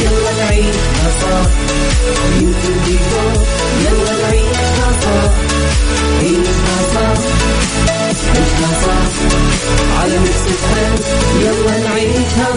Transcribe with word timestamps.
يلا 0.00 0.32
نعيشها 0.38 1.08
صح 1.20 1.50
يلا 3.84 4.12
نعيشها 4.22 4.90
صح 5.02 5.32
عيشها 6.20 6.78
صح 6.94 7.18
عيشها 8.34 8.70
صح 8.84 9.08
على 10.00 10.18
Mix 10.18 10.44
يلا 11.40 11.74
نعيشها 11.88 12.48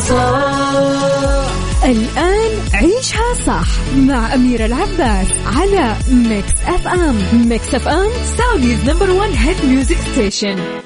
الآن 1.85 2.51
عيشها 2.73 3.33
صح 3.47 3.67
مع 3.95 4.33
أميرة 4.33 4.65
العباس 4.65 5.27
على 5.45 5.95
Mix 6.11 6.51
FM 6.67 7.15
Mix 7.49 7.75
FM 7.75 8.09
Saudi's 8.37 8.89
number 8.89 9.11
one 9.11 9.29
hit 9.29 9.65
music 9.65 9.97
station 10.11 10.80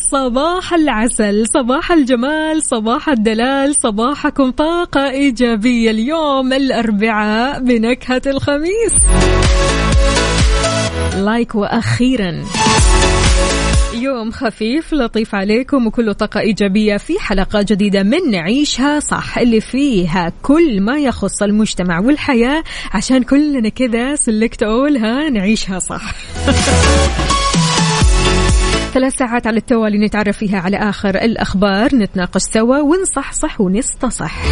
صباح 0.00 0.74
العسل 0.74 1.44
صباح 1.54 1.92
الجمال 1.92 2.62
صباح 2.62 3.08
الدلال 3.08 3.74
صباحكم 3.82 4.50
طاقة 4.50 5.10
إيجابية 5.10 5.90
اليوم 5.90 6.52
الأربعاء 6.52 7.60
بنكهة 7.60 8.22
الخميس. 8.26 8.92
لايك 11.16 11.54
وأخيرا. 11.54 12.44
يوم 13.94 14.30
خفيف 14.30 14.94
لطيف 14.94 15.34
عليكم 15.34 15.86
وكله 15.86 16.12
طاقة 16.12 16.40
إيجابية 16.40 16.96
في 16.96 17.18
حلقة 17.18 17.62
جديدة 17.62 18.02
من 18.02 18.30
نعيشها 18.30 19.00
صح 19.00 19.38
اللي 19.38 19.60
فيها 19.60 20.32
كل 20.42 20.80
ما 20.80 20.98
يخص 20.98 21.42
المجتمع 21.42 22.00
والحياة. 22.00 22.64
عشان 22.92 23.22
كلنا 23.22 23.68
كذا 23.68 24.16
سلكت 24.16 24.62
أولها 24.62 25.30
نعيشها 25.30 25.78
صح. 25.78 26.14
ثلاث 28.92 29.14
ساعات 29.14 29.46
على 29.46 29.56
التوالي 29.56 29.98
نتعرف 29.98 30.38
فيها 30.38 30.58
على 30.58 30.76
آخر 30.76 31.14
الأخبار. 31.14 31.94
نتناقش 31.94 32.40
سوا. 32.40 32.78
ونصحصح 32.80 33.60
ونستصح 33.60 34.42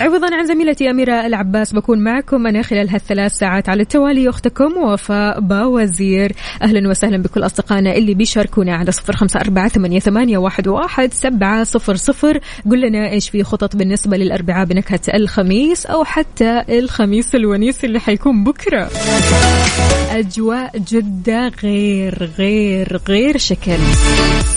عوضا 0.00 0.34
عن 0.34 0.46
زميلتي 0.46 0.90
أميرة 0.90 1.26
العباس 1.26 1.72
بكون 1.72 2.04
معكم 2.04 2.46
أنا 2.46 2.62
خلال 2.62 2.90
هالثلاث 2.90 3.32
ساعات 3.32 3.68
على 3.68 3.82
التوالي. 3.82 4.28
أختكم 4.28 4.76
وفاء 4.76 5.40
باوزير. 5.40 6.32
أهلا 6.62 6.88
وسهلا 6.88 7.16
بكل 7.16 7.46
أصدقائنا 7.46 7.96
اللي 7.96 8.14
بيشاركونا 8.14 8.76
على 8.76 8.92
صفر 8.92 9.16
خمسة 9.16 9.40
أربعة 9.40 9.68
ثمانية, 9.68 9.98
ثمانية 9.98 10.38
واحد, 10.38 10.68
واحد 10.68 11.12
سبعة 11.12 11.64
صفر 11.64 11.96
صفر. 11.96 12.40
قل 12.70 12.80
لنا 12.80 13.10
إيش 13.10 13.30
في 13.30 13.42
خطط 13.44 13.76
بالنسبة 13.76 14.16
للأربعاء 14.16 14.66
بنكهة 14.66 15.00
الخميس 15.14 15.86
أو 15.86 16.04
حتى 16.04 16.62
الخميس 16.68 17.34
الونيس 17.34 17.84
اللي 17.84 18.00
حيكون 18.00 18.44
بكرة. 18.44 18.90
أجواء 20.10 20.78
جدة 20.92 21.52
غير 21.62 22.30
غير 22.38 23.00
غير 23.08 23.36
شكل. 23.36 23.78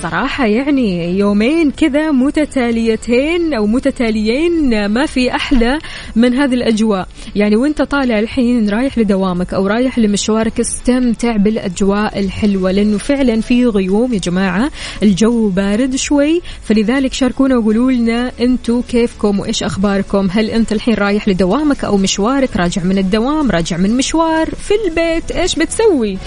صراحة 0.02 0.46
يعني 0.46 1.20
يومين 1.20 1.72
كذا 1.72 2.12
متتاليتين 2.12 3.54
أو 3.54 3.68
متتاليين 3.68 4.86
ما 4.86 5.06
في 5.06 5.36
أحلى 5.36 5.80
من 6.16 6.34
هذه 6.34 6.54
الأجواء. 6.54 7.08
يعني 7.36 7.56
وأنت 7.56 7.82
طالع 7.82 8.20
الحين 8.20 8.70
رايح 8.70 8.98
لدوامك 8.98 9.54
أو 9.54 9.68
رايح 9.68 10.00
لمشوارك 10.00 10.60
استمتع 10.60 11.38
بالأجواء 11.38 12.20
الحلوة 12.20 12.72
لأنه 12.72 12.98
فعلا 12.98 13.42
في 13.42 13.66
غيوم 13.66 14.14
يا 14.14 14.20
جماعة. 14.20 14.72
الجو 15.04 15.50
بارد 15.50 15.96
شوي 15.96 16.42
فلذلك 16.64 17.14
شاركونا 17.14 17.58
وقولوا 17.58 17.92
لنا 17.92 18.32
أنتم 18.42 18.82
كيفكم 18.82 19.40
وإيش 19.40 19.64
أخباركم. 19.64 20.28
هل 20.32 20.50
أنت 20.50 20.72
الحين 20.72 20.94
رايح 20.94 21.28
لدوامك 21.28 21.84
أو 21.84 21.98
مشوارك؟ 21.98 22.58
راجع 22.58 22.84
من 22.84 22.98
الدوام 22.98 23.52
راجع 23.52 23.78
من 23.78 23.98
مشوار 23.98 24.50
في 24.50 24.74
البيت 24.86 25.32
إيش 25.42 25.56
بتسوي؟ 25.56 26.18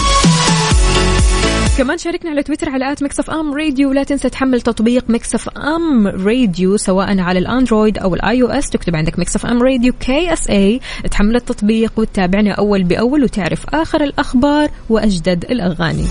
كمان 1.78 1.98
شاركنا 1.98 2.30
على 2.30 2.42
تويتر 2.42 2.70
على 2.70 2.92
at 2.92 3.02
Mix 3.02 3.30
FM 3.30 3.54
Radio. 3.54 3.90
ولا 3.90 4.02
تنسى 4.02 4.28
تحمل 4.28 4.60
تطبيق 4.60 5.04
Mix 5.10 5.34
FM 5.34 6.06
Radio 6.06 6.76
سواء 6.76 7.18
على 7.18 7.38
ال 7.38 7.46
Android 7.46 7.98
أو 7.98 8.14
ال 8.14 8.42
iOS. 8.42 8.70
تكتب 8.70 8.96
عندك 8.96 9.18
Mix 9.18 9.36
FM 9.36 9.62
Radio 9.62 9.92
KSA 10.00 10.80
تحمل 11.10 11.36
التطبيق 11.36 11.92
وتتابعنا 11.96 12.52
أول 12.52 12.82
بأول 12.82 13.24
وتعرف 13.24 13.74
آخر 13.74 14.04
الأخبار 14.04 14.68
وأجدد 14.90 15.44
الأغاني. 15.44 16.04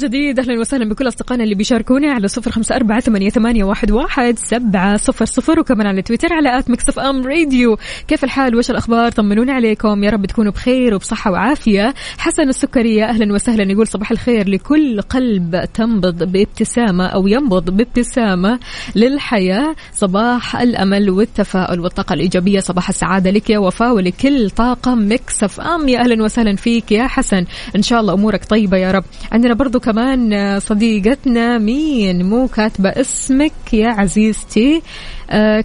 جديد. 0.00 0.38
أهلا 0.38 0.60
وسهلا 0.60 0.88
بكل 0.88 1.08
أصدقائنا 1.08 1.44
اللي 1.44 1.54
بيشاركوني 1.54 2.08
على 2.08 2.28
صفر 2.28 2.50
خمسة 2.50 2.76
أربعة 2.76 3.00
ثمانية, 3.00 3.30
ثمانية 3.30 3.64
واحد, 3.64 3.90
واحد 3.90 4.38
سبعة 4.38 4.96
صفر 4.96 5.24
صفر 5.24 5.60
وكمان 5.60 5.86
على 5.86 6.02
تويتر 6.02 6.32
على 6.32 6.58
at 6.58 6.70
Mix 6.70 6.98
FM 6.98 7.26
Radio. 7.26 7.78
كيف 8.08 8.24
الحال؟ 8.24 8.56
وش 8.56 8.70
الأخبار؟ 8.70 9.10
طمنوني 9.10 9.52
عليكم. 9.52 10.04
يا 10.04 10.10
رب 10.10 10.26
تكونوا 10.26 10.52
بخير 10.52 10.94
وبصحة 10.94 11.30
وعافية. 11.30 11.94
حسن 12.18 12.48
السكرية 12.48 13.04
أهلا 13.04 13.34
وسهلا 13.34 13.72
يقول 13.72 13.86
صباح 13.86 14.10
الخير 14.10 14.48
لكل 14.48 15.00
قلب 15.00 15.64
تنبض 15.74 16.22
بابتسامة 16.24 17.06
أو 17.06 17.26
ينبض 17.26 17.70
بابتسامة 17.70 18.58
للحياة. 18.96 19.74
صباح 19.94 20.56
الأمل 20.56 21.10
والتفاؤل 21.10 21.80
والطاقة 21.80 22.12
الإيجابية. 22.12 22.60
صباح 22.60 22.88
السعادة 22.88 23.30
لك 23.30 23.50
يا 23.50 23.58
وفاء 23.58 23.94
ولكل 23.94 24.50
طاقم 24.50 25.12
Mix 25.12 25.60
FM. 25.60 25.88
يا 25.88 26.00
أهلا 26.00 26.22
وسهلا 26.22 26.56
فيك 26.56 26.92
يا 26.92 27.06
حسن. 27.06 27.44
إن 27.76 27.82
شاء 27.82 28.00
الله 28.00 28.14
أمورك 28.14 28.44
طيبة 28.44 28.76
يا 28.76 28.90
رب. 28.90 29.04
عندنا 29.32 29.54
برضو 29.54 29.80
كمان 29.90 30.60
صديقتنا 30.60 31.58
مين 31.58 32.24
مو 32.24 32.48
كاتبة 32.48 32.88
اسمك 32.88 33.52
يا 33.72 33.88
عزيزتي؟ 33.88 34.82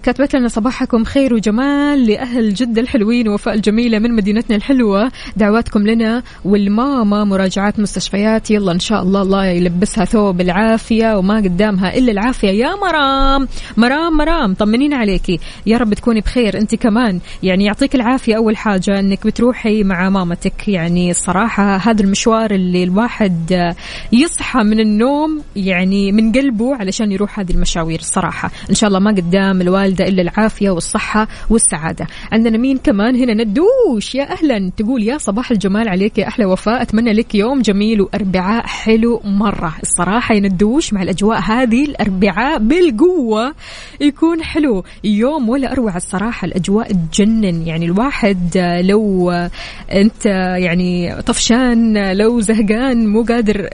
كتبت 0.02 0.36
لنا 0.36 0.48
صباحكم 0.48 1.04
خير 1.04 1.34
وجمال 1.34 2.06
لأهل 2.06 2.54
جدة 2.54 2.80
الحلوين 2.80 3.28
وفاء 3.28 3.54
الجميلة 3.54 3.98
من 3.98 4.16
مدينتنا 4.16 4.56
الحلوة. 4.56 5.12
دعواتكم 5.36 5.86
لنا 5.86 6.22
والماما 6.44 7.24
مراجعات 7.24 7.80
مستشفيات. 7.80 8.50
يلا 8.50 8.72
إن 8.72 8.78
شاء 8.78 9.02
الله 9.02 9.22
الله 9.22 9.46
يلبسها 9.46 10.04
ثوب 10.04 10.40
العافية 10.40 11.18
وما 11.18 11.36
قدامها 11.36 11.96
إلا 11.98 12.12
العافية. 12.12 12.48
يا 12.48 12.74
مرام! 12.74 13.48
مرام 13.76 14.16
مرام! 14.16 14.54
طمنين 14.54 14.94
عليكي. 14.94 15.38
يا 15.66 15.78
رب 15.78 15.94
تكوني 15.94 16.20
بخير. 16.20 16.58
أنت 16.58 16.74
كمان. 16.74 17.20
يعني 17.42 17.64
يعطيك 17.64 17.94
العافية. 17.94 18.36
أول 18.36 18.56
حاجة 18.56 18.98
أنك 18.98 19.26
بتروحي 19.26 19.82
مع 19.82 20.08
مامتك. 20.08 20.68
يعني 20.68 21.10
الصراحة 21.10 21.76
هذا 21.76 22.02
المشوار 22.02 22.50
اللي 22.50 22.84
الواحد 22.84 23.72
يصحى 24.12 24.62
من 24.62 24.80
النوم 24.80 25.42
يعني 25.56 26.12
من 26.12 26.32
قلبه 26.32 26.76
علشان 26.76 27.12
يروح 27.12 27.40
هذه 27.40 27.50
المشاوير 27.52 27.98
الصراحة. 27.98 28.50
إن 28.70 28.74
شاء 28.74 28.88
الله 28.88 28.98
ما 28.98 29.10
قدام 29.10 29.55
تنام 29.56 29.68
الوالدة 29.68 30.04
إلا 30.08 30.22
العافية 30.22 30.70
والصحة 30.70 31.28
والسعادة. 31.50 32.06
عندنا 32.32 32.58
مين 32.58 32.78
كمان 32.78 33.16
هنا؟ 33.16 33.44
ندوش 33.44 34.14
يا 34.14 34.32
أهلا. 34.32 34.70
تقول 34.76 35.02
يا 35.02 35.18
صباح 35.18 35.50
الجمال 35.50 35.88
عليك 35.88 36.18
يا 36.18 36.28
أحلى 36.28 36.44
وفاء. 36.44 36.82
أتمنى 36.82 37.12
لك 37.12 37.34
يوم 37.34 37.62
جميل 37.62 38.00
وأربعاء 38.00 38.66
حلو 38.66 39.20
مرة. 39.24 39.74
الصراحة 39.82 40.34
يا 40.34 40.40
ندوش 40.40 40.92
مع 40.92 41.02
الأجواء 41.02 41.40
هذه 41.40 41.84
الأربعاء 41.84 42.58
بالقوة. 42.58 43.54
يكون 44.00 44.42
حلو. 44.42 44.84
يوم 45.04 45.48
ولا 45.48 45.72
أروع 45.72 45.96
الصراحة 45.96 46.46
الأجواء 46.46 46.92
تجنن. 47.12 47.66
يعني 47.66 47.84
الواحد 47.86 48.58
لو 48.80 49.30
أنت 49.92 50.26
يعني 50.56 51.22
طفشان 51.22 52.12
لو 52.12 52.40
زهقان 52.40 53.06
مو 53.06 53.22
قادر 53.22 53.68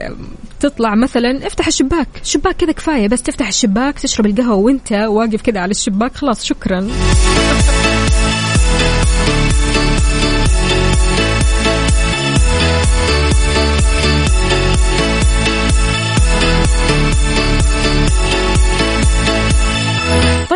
تطلع 0.59 0.95
مثلا 0.95 1.47
افتح 1.47 1.67
الشباك. 1.67 2.07
شباك 2.23 2.55
كذا 2.55 2.71
كفاية 2.71 3.07
بس 3.07 3.21
تفتح 3.21 3.47
الشباك 3.47 3.99
تشرب 3.99 4.25
القهوة 4.25 4.55
وانت 4.55 4.91
واقف 4.91 5.41
كذا 5.41 5.59
على 5.59 5.71
الشباك. 5.71 6.15
خلاص 6.15 6.45
شكرا. 6.45 6.87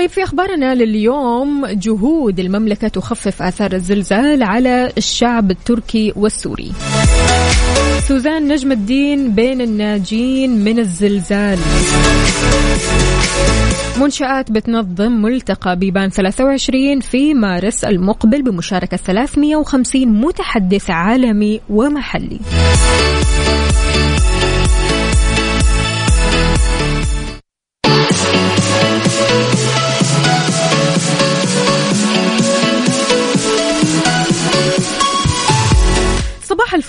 طيب 0.07 0.15
في 0.15 0.24
أخبارنا 0.24 0.75
لليوم 0.75 1.65
جهود 1.65 2.39
المملكة 2.39 2.88
تخفف 2.88 3.42
آثار 3.42 3.74
الزلزال 3.74 4.44
على 4.44 4.92
الشعب 4.98 5.51
التركي 5.51 6.13
والسوري. 6.15 6.71
سوزان 8.07 8.48
نجم 8.48 8.71
الدين 8.71 9.31
بين 9.31 9.62
الناجين 9.62 10.63
من 10.63 10.80
الزلزال. 10.80 11.59
منشآت 14.01 14.51
بتنظم 14.51 15.12
ملتقى 15.12 15.75
بيبان 15.75 16.10
23 16.10 17.00
في 17.00 17.33
مارس 17.33 17.83
المقبل 17.83 18.42
بمشاركة 18.42 18.98
350 18.98 20.07
متحدث 20.07 20.89
عالمي 20.89 21.62
ومحلي. 21.69 22.39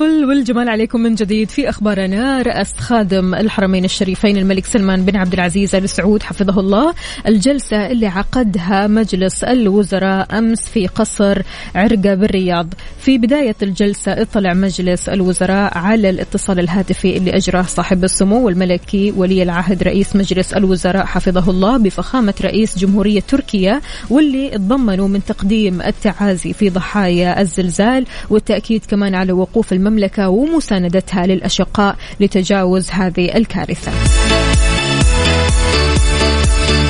الفل. 0.03 0.25
والجمال 0.25 0.69
عليكم 0.69 1.01
من 1.01 1.15
جديد 1.15 1.51
في 1.51 1.69
أخبارنا. 1.69 2.43
رأس 2.43 2.73
خادم 2.79 3.35
الحرمين 3.35 3.85
الشريفين 3.85 4.37
الملك 4.37 4.67
سلمان 4.67 5.05
بن 5.05 5.17
عبد 5.17 5.33
العزيز 5.33 5.75
ال 5.75 5.89
سعود 5.89 6.23
حفظه 6.23 6.61
الله. 6.61 6.95
الجلسة 7.27 7.87
اللي 7.87 8.07
عقدها 8.07 8.87
مجلس 8.87 9.45
الوزراء 9.45 10.39
أمس 10.39 10.69
في 10.69 10.87
قصر 10.87 11.43
عرقة 11.75 12.15
بالرياض. 12.15 12.75
في 13.01 13.19
بداية 13.19 13.55
الجلسة 13.63 14.23
اطلع 14.23 14.55
مجلس 14.55 15.09
الوزراء 15.09 15.79
على 15.79 16.11
الاتصال 16.11 16.61
الهاتفي 16.61 17.17
اللي 17.17 17.37
أجراه 17.37 17.63
صاحب 17.63 18.05
السمو 18.05 18.49
الملكي 18.49 19.15
ولي 19.17 19.43
العهد 19.43 19.83
رئيس 19.83 20.17
مجلس 20.17 20.53
الوزراء 20.53 21.05
حفظه 21.07 21.51
الله 21.51 21.77
بفخامة 21.77 22.35
رئيس 22.45 22.79
جمهورية 22.79 23.21
تركيا 23.21 23.81
واللي 24.11 24.51
تضمنوا 24.51 25.09
من 25.09 25.25
تقديم 25.25 25.83
التعازي 25.83 26.53
في 26.53 26.71
ضحايا 26.71 27.41
الزلزال 27.41 28.07
والتأكيد 28.31 28.85
كمان 28.85 29.15
على 29.15 29.33
وقوف 29.33 29.69
في 29.69 29.75
المملكة 29.89 30.29
ومساندتها 30.29 31.27
للأشقاء 31.27 31.97
لتجاوز 32.21 32.91
هذه 32.91 33.37
الكارثة. 33.37 33.93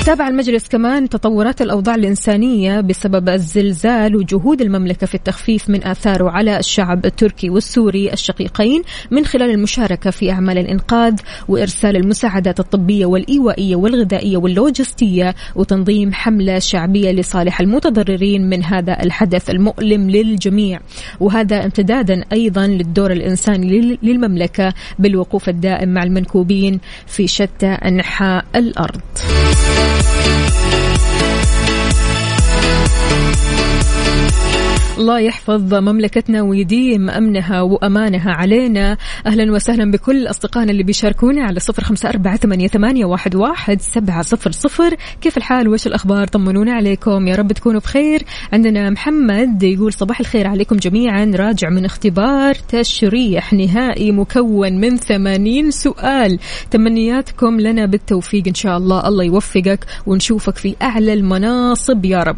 تابع 0.08 0.28
المجلس 0.28 0.68
كمان 0.68 1.08
تطورات 1.08 1.62
الأوضاع 1.62 1.94
الإنسانية 1.94 2.80
بسبب 2.80 3.28
الزلزال 3.28 4.16
وجهود 4.16 4.60
المملكة 4.60 5.06
في 5.06 5.14
التخفيف 5.14 5.70
من 5.70 5.86
آثاره 5.86 6.30
على 6.30 6.58
الشعب 6.58 7.06
التركي 7.06 7.50
والسوري 7.50 8.12
الشقيقين 8.12 8.82
من 9.10 9.24
خلال 9.24 9.50
المشاركة 9.50 10.10
في 10.10 10.30
أعمال 10.30 10.58
الإنقاذ 10.58 11.14
وإرسال 11.48 11.96
المساعدات 11.96 12.60
الطبية 12.60 13.06
والإيوائية 13.06 13.76
والغذائية 13.76 14.36
واللوجستية 14.36 15.34
وتنظيم 15.54 16.12
حملة 16.12 16.58
شعبية 16.58 17.10
لصالح 17.10 17.60
المتضررين 17.60 18.48
من 18.48 18.64
هذا 18.64 19.02
الحدث 19.02 19.50
المؤلم 19.50 20.10
للجميع 20.10 20.80
وهذا 21.20 21.64
امتدادا 21.64 22.24
أيضا 22.32 22.66
للدور 22.66 23.12
الإنساني 23.12 23.98
للمملكة 24.02 24.74
بالوقوف 24.98 25.48
الدائم 25.48 25.88
مع 25.88 26.02
المنكوبين 26.02 26.80
في 27.06 27.26
شتى 27.26 27.66
أنحاء 27.66 28.44
الأرض. 28.56 29.00
الله 34.98 35.18
يحفظ 35.20 35.74
مملكتنا 35.74 36.42
ويديم 36.42 37.10
أمنها 37.10 37.62
وأمانها 37.62 38.32
علينا. 38.32 38.96
أهلا 39.26 39.52
وسهلا 39.52 39.90
بكل 39.90 40.26
أصدقائنا 40.26 40.70
اللي 40.70 40.82
بيشاركونا 40.82 41.44
على 41.44 41.60
صفر 41.60 41.84
خمسة 41.84 42.08
أربعة 42.08 42.36
ثمانية 42.36 43.04
واحد 43.04 43.34
واحد 43.34 43.80
سبعة 43.80 44.22
صفر 44.22 44.50
صفر. 44.50 44.96
كيف 45.20 45.36
الحال؟ 45.36 45.68
وش 45.68 45.86
الأخبار؟ 45.86 46.26
طمنونا 46.26 46.72
عليكم. 46.72 47.26
يا 47.28 47.36
رب 47.36 47.52
تكونوا 47.52 47.80
بخير. 47.80 48.22
عندنا 48.52 48.90
محمد 48.90 49.62
يقول 49.62 49.92
صباح 49.92 50.20
الخير 50.20 50.46
عليكم 50.46 50.76
جميعا. 50.76 51.32
راجع 51.34 51.68
من 51.68 51.84
اختبار 51.84 52.54
تشريح 52.54 53.52
نهائي 53.52 54.12
مكون 54.12 54.80
من 54.80 54.96
ثمانين 54.96 55.70
سؤال. 55.70 56.38
تمنياتكم 56.70 57.60
لنا 57.60 57.86
بالتوفيق 57.86 58.42
إن 58.48 58.54
شاء 58.54 58.76
الله. 58.76 59.08
الله 59.08 59.24
يوفقك 59.24 59.86
ونشوفك 60.06 60.56
في 60.56 60.76
أعلى 60.82 61.12
المناصب. 61.12 62.04
يا 62.04 62.18
رب. 62.18 62.36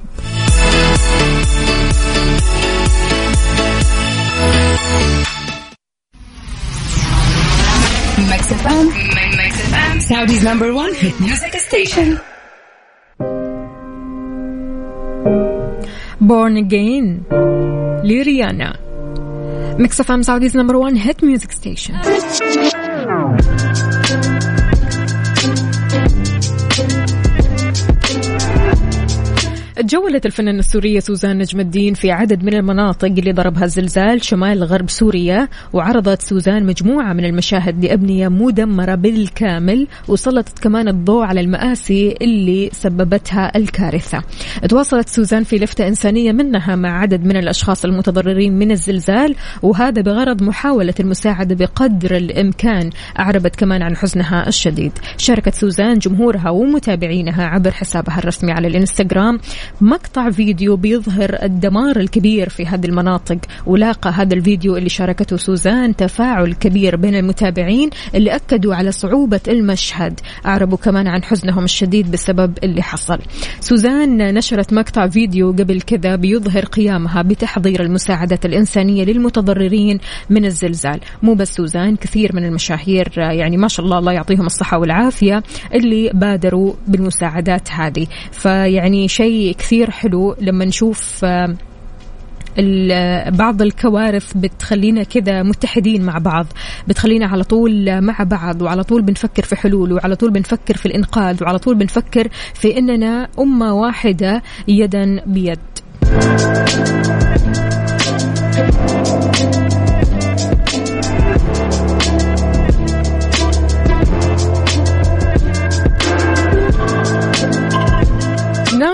Saudi's 10.09 10.43
number 10.43 10.69
one 10.73 10.93
hit 10.93 11.15
music 11.19 11.53
station. 11.67 12.19
Born 16.21 16.57
Again 16.57 17.23
لريانا 18.03 18.79
ميكس 19.79 19.99
اف 19.99 20.11
ام 20.11 20.21
سعوديز 20.21 20.57
نمبر 20.57 20.75
1 20.75 20.97
هيت 20.97 21.23
ميوزك 21.23 21.51
ستيشن 21.51 21.93
تجولت 29.80 30.26
الفنانة 30.26 30.58
السورية 30.58 31.00
سوزان 31.00 31.38
نجم 31.38 31.60
الدين 31.60 31.94
في 31.94 32.10
عدد 32.10 32.44
من 32.44 32.54
المناطق 32.54 33.04
اللي 33.04 33.32
ضربها 33.32 33.64
الزلزال 33.64 34.24
شمال 34.24 34.64
غرب 34.64 34.90
سوريا 34.90 35.48
وعرضت 35.72 36.22
سوزان 36.22 36.66
مجموعة 36.66 37.12
من 37.12 37.24
المشاهد 37.24 37.84
لأبنية 37.84 38.28
مدمرة 38.28 38.94
بالكامل 38.94 39.86
وسلطت 40.08 40.58
كمان 40.58 40.88
الضوء 40.88 41.24
على 41.24 41.40
المآسي 41.40 42.14
اللي 42.22 42.70
سببتها 42.72 43.52
الكارثة. 43.56 44.22
تواصلت 44.68 45.08
سوزان 45.08 45.44
في 45.44 45.56
لفتة 45.56 45.88
إنسانية 45.88 46.32
منها 46.32 46.76
مع 46.76 47.00
عدد 47.00 47.24
من 47.24 47.36
الأشخاص 47.36 47.84
المتضررين 47.84 48.58
من 48.58 48.70
الزلزال 48.70 49.34
وهذا 49.62 50.02
بغرض 50.02 50.42
محاولة 50.42 50.94
المساعدة 51.00 51.54
بقدر 51.54 52.16
الإمكان 52.16 52.90
أعربت 53.18 53.56
كمان 53.56 53.82
عن 53.82 53.96
حزنها 53.96 54.48
الشديد. 54.48 54.92
شاركت 55.18 55.54
سوزان 55.54 55.98
جمهورها 55.98 56.50
ومتابعينها 56.50 57.46
عبر 57.46 57.70
حسابها 57.70 58.18
الرسمي 58.18 58.52
على 58.52 58.68
الإنستغرام. 58.68 59.40
مقطع 59.80 60.30
فيديو 60.30 60.76
بيظهر 60.76 61.38
الدمار 61.42 61.96
الكبير 61.96 62.48
في 62.48 62.66
هذه 62.66 62.86
المناطق. 62.86 63.38
ولاقى 63.66 64.10
هذا 64.10 64.34
الفيديو 64.34 64.76
اللي 64.76 64.88
شاركته 64.88 65.36
سوزان 65.36 65.96
تفاعل 65.96 66.52
كبير 66.52 66.96
بين 66.96 67.14
المتابعين 67.14 67.90
اللي 68.14 68.36
أكدوا 68.36 68.74
على 68.74 68.92
صعوبة 68.92 69.40
المشهد. 69.48 70.20
أعربوا 70.46 70.78
كمان 70.78 71.06
عن 71.06 71.22
حزنهم 71.24 71.64
الشديد 71.64 72.10
بسبب 72.10 72.58
اللي 72.64 72.82
حصل. 72.82 73.18
سوزان 73.60 74.34
نشرت 74.34 74.72
مقطع 74.72 75.08
فيديو 75.08 75.52
قبل 75.52 75.80
كذا 75.80 76.16
بيظهر 76.16 76.64
قيامها 76.64 77.22
بتحضير 77.22 77.82
المساعدات 77.82 78.46
الإنسانية 78.46 79.04
للمتضررين 79.04 79.98
من 80.30 80.44
الزلزال. 80.44 81.00
مو 81.22 81.34
بس 81.34 81.54
سوزان 81.54 81.96
كثير 81.96 82.36
من 82.36 82.44
المشاهير 82.44 83.12
يعني 83.16 83.56
ما 83.56 83.68
شاء 83.68 83.86
الله 83.86 83.98
الله 83.98 84.12
يعطيهم 84.12 84.46
الصحة 84.46 84.78
والعافية 84.78 85.42
اللي 85.74 86.10
بادروا 86.14 86.72
بالمساعدات 86.88 87.70
هذه. 87.70 88.06
فيعني 88.32 89.08
شيء 89.08 89.56
كثير 89.60 89.90
حلو 89.90 90.36
لما 90.40 90.64
نشوف 90.64 91.24
بعض 93.28 93.62
الكوارث 93.62 94.32
بتخلينا 94.36 95.02
كذا 95.02 95.42
متحدين 95.42 96.02
مع 96.02 96.18
بعض 96.18 96.46
بتخلينا 96.88 97.26
على 97.26 97.44
طول 97.44 98.00
مع 98.00 98.16
بعض 98.20 98.62
وعلى 98.62 98.84
طول 98.84 99.02
بنفكر 99.02 99.42
في 99.42 99.56
حلول 99.56 99.92
وعلى 99.92 100.16
طول 100.16 100.30
بنفكر 100.30 100.76
في 100.76 100.86
الإنقاذ 100.86 101.42
وعلى 101.42 101.58
طول 101.58 101.74
بنفكر 101.74 102.28
في 102.54 102.78
إننا 102.78 103.28
أمة 103.38 103.74
واحدة 103.74 104.42
يدا 104.68 105.22
بيد. 105.26 105.58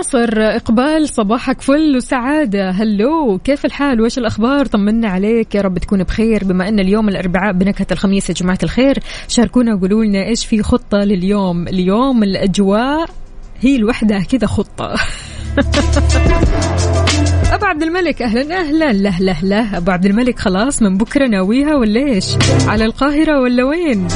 ناصر 0.07 0.41
إقبال 0.41 1.09
صباحك 1.09 1.61
فل 1.61 1.95
وسعادة. 1.97 2.69
هلو 2.69 3.39
كيف 3.43 3.65
الحال؟ 3.65 4.01
وش 4.01 4.17
الأخبار؟ 4.17 4.65
طمنا 4.65 5.07
عليك. 5.07 5.55
يا 5.55 5.61
رب 5.61 5.77
تكون 5.77 6.03
بخير. 6.03 6.43
بما 6.43 6.67
أن 6.67 6.79
اليوم 6.79 7.09
الأربعاء 7.09 7.53
بنكهة 7.53 7.87
الخميس 7.91 8.29
يا 8.29 8.33
جماعة 8.33 8.57
الخير 8.63 8.99
شاركونا 9.27 9.75
وقولوا 9.75 10.05
لنا 10.05 10.25
إيش 10.25 10.45
في 10.45 10.63
خطة 10.63 10.97
لليوم. 10.97 11.67
اليوم 11.67 12.23
الأجواء 12.23 13.09
هي 13.59 13.75
الوحدة 13.75 14.19
كذا 14.31 14.47
خطة. 14.47 14.95
أبو 17.53 17.65
عبد 17.65 17.83
الملك 17.83 18.21
أهلا 18.21 18.59
أهلا. 18.59 18.93
له 18.93 19.19
له 19.19 19.41
له. 19.43 19.77
أبو 19.77 19.91
عبد 19.91 20.05
الملك 20.05 20.39
خلاص 20.39 20.81
من 20.81 20.97
بكرة 20.97 21.27
ناويها 21.27 21.75
ولا 21.75 21.99
إيش؟ 21.99 22.25
على 22.67 22.85
القاهرة 22.85 23.41
ولا 23.41 23.63
وين؟ 23.63 24.07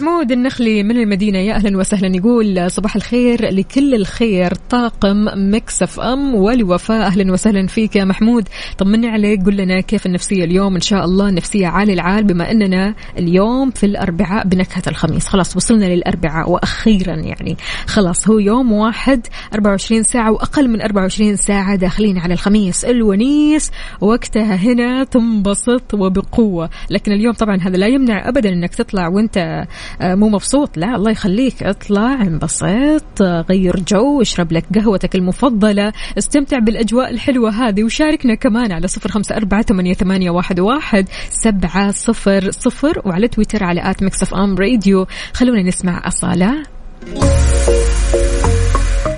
محمود 0.00 0.32
النخلي 0.32 0.82
من 0.82 0.96
المدينة. 0.96 1.38
يا 1.38 1.54
أهلا 1.54 1.78
وسهلا. 1.78 2.16
يقول 2.16 2.70
صباح 2.70 2.96
الخير 2.96 3.54
لكل 3.54 3.94
الخير. 3.94 4.54
طاقم 4.54 5.26
مكسف 5.54 6.00
أم 6.00 6.34
ولوفاء 6.34 7.06
أهلا 7.06 7.32
وسهلا 7.32 7.66
فيك 7.66 7.96
يا 7.96 8.04
محمود. 8.04 8.48
طمني 8.78 9.08
عليك. 9.08 9.46
قل 9.46 9.56
لنا 9.56 9.80
كيف 9.80 10.06
النفسية 10.06 10.44
اليوم؟ 10.44 10.74
إن 10.74 10.80
شاء 10.80 11.04
الله 11.04 11.28
النفسية 11.28 11.66
عالي 11.66 11.92
العال. 11.92 12.24
بما 12.24 12.50
أننا 12.50 12.94
اليوم 13.18 13.70
في 13.70 13.86
الأربعاء 13.86 14.48
بنكهة 14.48 14.82
الخميس. 14.86 15.26
خلاص 15.26 15.56
وصلنا 15.56 15.84
للأربعاء 15.84 16.50
وأخيرا 16.50 17.14
يعني. 17.14 17.56
خلاص 17.86 18.28
هو 18.28 18.38
يوم 18.38 18.72
واحد 18.72 19.26
24 19.54 20.02
ساعة 20.02 20.32
وأقل 20.32 20.68
من 20.68 20.82
24 20.82 21.36
ساعة 21.36 21.76
داخلين 21.76 22.18
على 22.18 22.34
الخميس 22.34 22.84
الونيس. 22.84 23.70
وقتها 24.00 24.54
هنا 24.54 25.04
تنبسط 25.04 25.94
وبقوة. 25.94 26.70
لكن 26.90 27.12
اليوم 27.12 27.32
طبعا 27.32 27.56
هذا 27.56 27.76
لا 27.76 27.86
يمنع 27.86 28.28
أبدا 28.28 28.48
أنك 28.48 28.74
تطلع 28.74 29.08
وأنت 29.08 29.66
مو 30.00 30.28
مبسوط. 30.28 30.76
لا 30.76 30.96
الله 30.96 31.10
يخليك. 31.10 31.62
اطلع 31.62 32.22
انبسط 32.22 33.22
غير 33.22 33.76
جو 33.88 34.22
اشرب 34.22 34.52
لك 34.52 34.64
قهوتك 34.74 35.14
المفضلة 35.14 35.92
استمتع 36.18 36.58
بالأجواء 36.58 37.10
الحلوة 37.10 37.50
هذه 37.50 37.84
وشاركنا 37.84 38.34
كمان 38.34 38.72
على 38.72 38.88
صفر 38.88 39.10
خمسة 39.10 39.36
أربعة 39.36 39.62
ثمانية 39.62 40.30
واحد 40.30 41.08
سبعة 41.30 41.90
صفر 41.90 42.50
صفر 42.50 43.02
وعلى 43.04 43.28
تويتر 43.28 43.64
على 43.64 43.90
at 43.90 44.02
Mix 44.02 44.22
FM 44.22 44.56
Radio. 44.56 45.06
خلونا 45.32 45.62
نسمع 45.62 46.02
أصالة. 46.08 46.62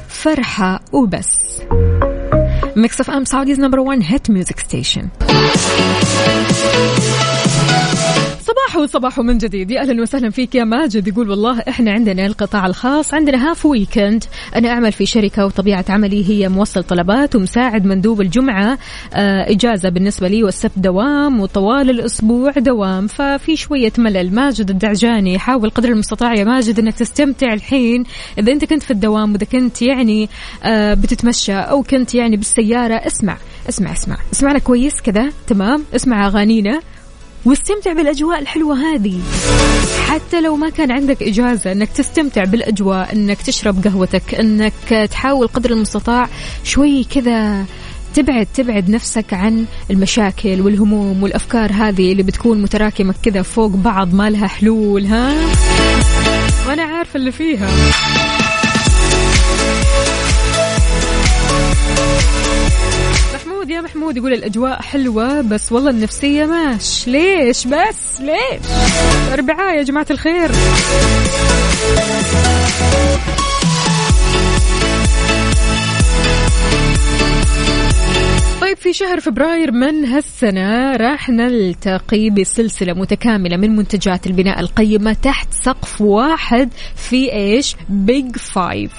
فرحة 0.09 0.81
وبس. 0.93 1.29
Mix 2.77 3.01
FM 3.01 3.25
Saudi's 3.25 3.61
number 3.61 3.81
1 3.81 4.03
hit 4.03 4.31
music 4.31 4.59
station. 4.59 5.09
صباحو 8.53 8.87
صباحو 8.87 9.23
من 9.23 9.39
جديد. 9.39 9.71
يا 9.71 9.81
أهلا 9.81 10.03
وسهلا 10.03 10.31
فيك 10.31 10.55
يا 10.55 10.65
ماجد. 10.65 11.09
يقول 11.09 11.31
والله 11.31 11.61
إحنا 11.69 11.93
عندنا 11.93 12.27
القطاع 12.27 12.67
الخاص 12.67 13.15
عندنا 13.15 13.51
half 13.51 13.67
weekend 13.67 14.25
أنا 14.57 14.69
أعمل 14.69 14.93
في 14.93 15.07
شركة 15.07 15.47
وطبيعة 15.47 15.85
عملي 15.89 16.29
هي 16.29 16.49
موصل 16.49 16.83
طلبات 16.83 17.37
ومساعد 17.37 17.85
مندوب 17.85 18.21
الجمعة. 18.21 18.79
آه 19.15 19.51
إجازة 19.51 19.89
بالنسبة 19.89 20.29
لي 20.29 20.45
والسبت 20.45 20.73
دوام 20.77 21.41
وطوال 21.41 21.91
الأسبوع 21.91 22.51
دوام. 22.51 23.07
ففي 23.07 23.57
شوية 23.57 23.93
ملل. 23.99 24.35
ماجد 24.35 24.71
الدعجاني 24.71 25.39
حاول 25.39 25.71
قدر 25.71 25.89
المستطاع 25.89 26.35
يا 26.35 26.45
ماجد 26.45 26.79
إنك 26.79 26.95
تستمتع 26.95 27.53
الحين. 27.53 28.05
إذا 28.39 28.53
أنت 28.53 28.65
كنت 28.65 28.83
في 28.83 28.91
الدوام 28.91 29.33
وإذا 29.33 29.47
كنت 29.47 29.83
يعني 29.83 30.29
آه 30.65 30.95
بتتمشى 30.95 31.55
أو 31.55 31.83
كنت 31.83 32.15
يعني 32.15 32.37
بالسيارة 32.37 32.95
اسمع 32.95 33.37
اسمع 33.69 33.93
اسمع. 33.93 34.17
اسمعنا 34.33 34.59
كويس 34.59 35.01
كذا؟ 35.01 35.33
تمام؟ 35.47 35.85
اسمع 35.95 36.27
أغانينا. 36.27 36.81
واستمتع 37.45 37.93
بالأجواء 37.93 38.39
الحلوة 38.39 38.77
هذه. 38.77 39.21
حتى 40.09 40.41
لو 40.41 40.57
ما 40.57 40.69
كان 40.69 40.91
عندك 40.91 41.23
إجازة 41.23 41.73
أنك 41.73 41.89
تستمتع 41.89 42.45
بالأجواء 42.45 43.13
أنك 43.13 43.43
تشرب 43.43 43.85
قهوتك 43.85 44.35
أنك 44.35 44.73
تحاول 45.11 45.47
قدر 45.47 45.71
المستطاع 45.71 46.29
شوي 46.65 47.05
كذا 47.05 47.65
تبعد 48.15 48.47
تبعد 48.55 48.91
نفسك 48.91 49.35
عن 49.35 49.65
المشاكل 49.91 50.61
والهموم 50.61 51.23
والأفكار 51.23 51.73
هذه 51.73 52.13
اللي 52.13 52.23
بتكون 52.23 52.63
متراكمة 52.63 53.15
كذا 53.23 53.43
فوق 53.43 53.71
بعض 53.71 54.15
ما 54.15 54.31
لها 54.31 54.47
حلول 54.47 55.07
ها؟ 55.07 55.35
وأنا 56.69 56.83
عارفة 56.83 57.17
اللي 57.17 57.33
فيها. 57.33 57.69
محمود 63.63 63.77
يا 63.77 63.81
محمود 63.81 64.17
يقول 64.17 64.33
الأجواء 64.33 64.83
حلوة 64.83 65.41
بس 65.41 65.73
والله 65.73 65.91
النفسية 65.91 66.47
ماش. 66.47 67.09
ليش 67.09 67.67
بس؟ 67.67 68.21
ليش؟ 68.21 68.67
أربعاء 69.33 69.77
يا 69.77 69.83
جماعة 69.83 70.07
الخير. 70.11 70.51
طيب 78.61 78.77
في 78.77 78.93
شهر 78.93 79.21
فبراير 79.21 79.73
من 79.73 80.05
هالسنة 80.05 80.97
راح 80.97 81.29
نلتقي 81.29 82.31
بسلسلة 82.31 82.93
متكاملة 82.93 83.57
من 83.57 83.77
منتجات 83.77 84.27
البناء 84.27 84.61
القيمة 84.61 85.13
تحت 85.13 85.49
سقف 85.53 86.01
واحد 86.01 86.71
في 86.97 87.33
إيش؟ 87.33 87.77
بيج 87.89 88.37
فايف 88.37 88.93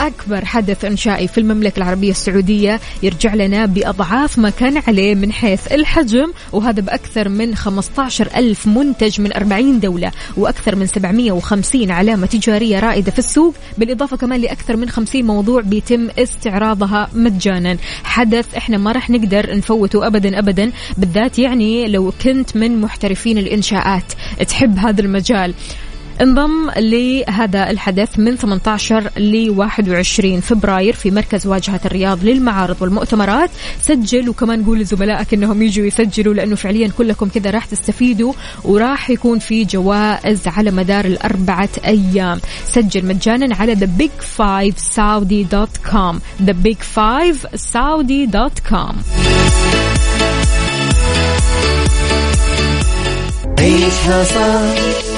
أكبر 0.00 0.44
حدث 0.44 0.84
إنشائي 0.84 1.28
في 1.28 1.38
المملكة 1.38 1.78
العربية 1.78 2.10
السعودية 2.10 2.80
يرجع 3.02 3.34
لنا 3.34 3.66
بأضعاف 3.66 4.38
ما 4.38 4.50
كان 4.50 4.82
عليه 4.86 5.14
من 5.14 5.32
حيث 5.32 5.72
الحجم 5.72 6.32
وهذا 6.52 6.80
بأكثر 6.80 7.28
من 7.28 7.54
15 7.54 8.28
ألف 8.36 8.66
منتج 8.66 9.20
من 9.20 9.32
40 9.32 9.80
دولة 9.80 10.12
وأكثر 10.36 10.76
من 10.76 10.86
750 10.86 11.90
علامة 11.90 12.26
تجارية 12.26 12.80
رائدة 12.80 13.10
في 13.10 13.18
السوق 13.18 13.54
بالإضافة 13.78 14.16
كمان 14.16 14.40
لأكثر 14.40 14.76
من 14.76 14.90
50 14.90 15.24
موضوع 15.24 15.60
بيتم 15.60 16.08
استعراضها 16.18 17.08
مجانا. 17.14 17.76
حدث 18.04 18.54
إحنا 18.56 18.78
ما 18.78 18.92
راح 18.92 19.10
نقدر 19.10 19.56
نفوته 19.56 20.06
أبدا 20.06 20.38
أبدا 20.38 20.72
بالذات 20.98 21.38
يعني 21.38 21.88
لو 21.88 22.12
كنت 22.24 22.56
من 22.56 22.80
محترفين 22.80 23.38
الإنشاءات. 23.38 24.12
تحب 24.48 24.78
هذا 24.78 25.00
المجال. 25.00 25.54
انضم 26.20 26.70
لهذا 26.76 27.70
الحدث 27.70 28.18
من 28.18 28.36
18 28.36 29.10
ل 29.16 29.50
21 29.50 30.40
فبراير 30.40 30.94
في 30.94 31.10
مركز 31.10 31.46
واجهة 31.46 31.80
الرياض 31.84 32.24
للمعارض 32.24 32.76
والمؤتمرات. 32.82 33.50
سجل 33.80 34.28
وكمان 34.28 34.64
قول 34.64 34.78
لزملائك 34.78 35.34
إنهم 35.34 35.62
يجوا 35.62 35.86
يسجلوا 35.86 36.34
لأنه 36.34 36.56
فعليا 36.56 36.88
كلكم 36.98 37.28
كذا 37.28 37.50
راح 37.50 37.64
تستفيدوا 37.64 38.32
وراح 38.64 39.10
يكون 39.10 39.38
في 39.38 39.64
جوائز 39.64 40.48
على 40.48 40.70
مدار 40.70 41.04
الأربعة 41.04 41.68
أيام. 41.84 42.40
سجل 42.66 43.06
مجانا 43.06 43.56
على 43.56 43.76
the 43.76 43.88
big 44.02 44.22
five 44.38 44.78
saudi.com 44.78 46.20
the 46.46 46.54
big 46.66 46.78
five 46.96 47.46
saudi.com 47.56 48.94
عيشها 53.58 54.24
صح. 54.24 55.17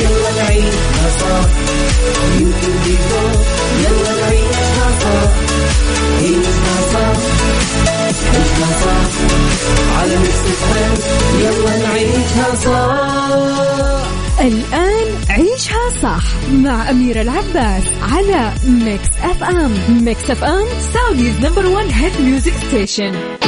يلا 0.00 0.30
نعيشها 0.36 1.08
صح 1.20 1.48
يلا 3.80 4.12
نعيشها 4.20 4.88
صح 5.00 5.30
عيشها 6.20 6.76
صح 6.92 7.16
عيشها 8.34 8.70
صح 8.84 9.10
على 10.00 10.16
يلا 11.40 11.74
نعيشها 11.78 12.50
الآن 14.40 15.06
عيشها 15.28 15.90
صح 16.02 16.22
مع 16.52 16.90
أميرة 16.90 17.20
العباس 17.20 17.82
على 18.02 18.52
Mix 18.66 19.08
FM 19.22 19.72
Mix 20.04 20.30
FM 20.30 20.66
Saudi's 20.94 21.40
number 21.40 21.66
one 21.66 21.90
hit 21.90 22.20
music 22.20 22.52
station 22.68 23.39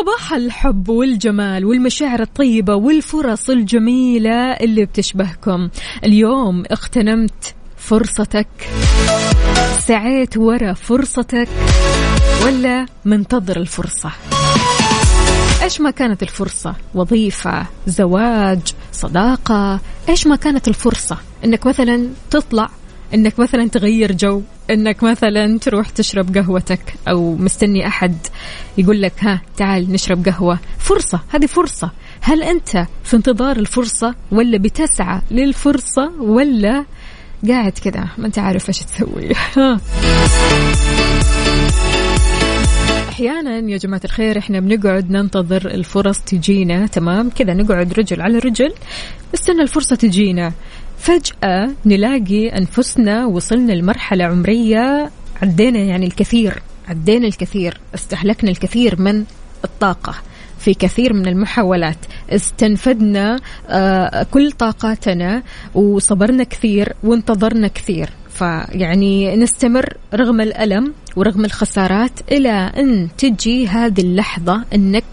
صباح 0.00 0.32
الحب 0.32 0.88
والجمال 0.88 1.64
والمشاعر 1.64 2.20
الطيبة 2.20 2.74
والفرص 2.74 3.50
الجميلة 3.50 4.52
اللي 4.52 4.84
بتشبهكم. 4.84 5.68
اليوم 6.04 6.62
اغتنمت 6.72 7.54
فرصتك. 7.76 8.48
سعيت 9.78 10.36
ورا 10.36 10.72
فرصتك. 10.72 11.48
ولا 12.44 12.86
منتظر 13.04 13.56
الفرصة؟ 13.56 14.10
إيش 15.62 15.80
ما 15.80 15.90
كانت 15.90 16.22
الفرصة؟ 16.22 16.74
وظيفة 16.94 17.66
زواج 17.86 18.60
صداقة. 18.92 19.80
إيش 20.08 20.26
ما 20.26 20.36
كانت 20.36 20.68
الفرصة؟ 20.68 21.18
إنك 21.44 21.66
مثلا 21.66 22.08
تطلع 22.30 22.70
إنك 23.14 23.38
مثلا 23.40 23.68
تغير 23.68 24.12
جو. 24.12 24.42
إنك 24.70 25.02
مثلا 25.02 25.58
تروح 25.58 25.88
تشرب 25.88 26.36
قهوتك 26.36 26.94
أو 27.08 27.36
مستني 27.36 27.86
أحد 27.86 28.16
يقول 28.78 29.02
لك 29.02 29.12
ها 29.20 29.40
تعال 29.56 29.92
نشرب 29.92 30.24
قهوة. 30.28 30.58
فرصة 30.78 31.20
هذه 31.28 31.46
فرصة. 31.46 31.90
هل 32.20 32.42
أنت 32.42 32.86
في 33.04 33.16
انتظار 33.16 33.56
الفرصة 33.56 34.14
ولا 34.32 34.58
بتسعى 34.58 35.20
للفرصة 35.30 36.12
ولا 36.20 36.84
قاعد 37.48 37.72
كذا 37.72 38.08
ما 38.18 38.26
أنت 38.26 38.38
عارف 38.38 38.68
إيش 38.68 38.78
تسوي. 38.78 39.32
أحيانا 43.08 43.70
يا 43.70 43.76
جماعة 43.76 44.00
الخير 44.04 44.38
إحنا 44.38 44.60
بنقعد 44.60 45.10
ننتظر 45.10 45.66
الفرص 45.66 46.18
تجينا 46.18 46.86
تمام؟ 46.86 47.30
كذا 47.30 47.54
نقعد 47.54 47.92
رجل 47.92 48.22
على 48.22 48.38
رجل. 48.38 48.72
نستنى 49.34 49.62
الفرصة 49.62 49.96
تجينا. 49.96 50.52
فجأة 51.00 51.70
نلاقي 51.86 52.48
أنفسنا 52.48 53.26
وصلنا 53.26 53.72
لمرحلة 53.72 54.24
عمرية 54.24 55.10
عدينا 55.42 55.78
يعني 55.78 56.06
الكثير 56.06 56.62
عدينا 56.88 57.26
الكثير 57.26 57.80
استهلكنا 57.94 58.50
الكثير 58.50 59.00
من 59.00 59.24
الطاقة 59.64 60.14
في 60.58 60.74
كثير 60.74 61.12
من 61.12 61.28
المحاولات. 61.28 61.96
استنفدنا 62.30 63.40
آه، 63.68 64.26
كل 64.30 64.52
طاقاتنا 64.52 65.42
وصبرنا 65.74 66.44
كثير 66.44 66.92
وانتظرنا 67.02 67.68
كثير. 67.68 68.10
فيعني 68.30 69.36
نستمر 69.36 69.96
رغم 70.14 70.40
الألم 70.40 70.94
ورغم 71.16 71.44
الخسارات 71.44 72.32
إلى 72.32 72.72
أن 72.76 73.08
تجي 73.18 73.68
هذه 73.68 74.00
اللحظة 74.00 74.64
أنك 74.74 75.04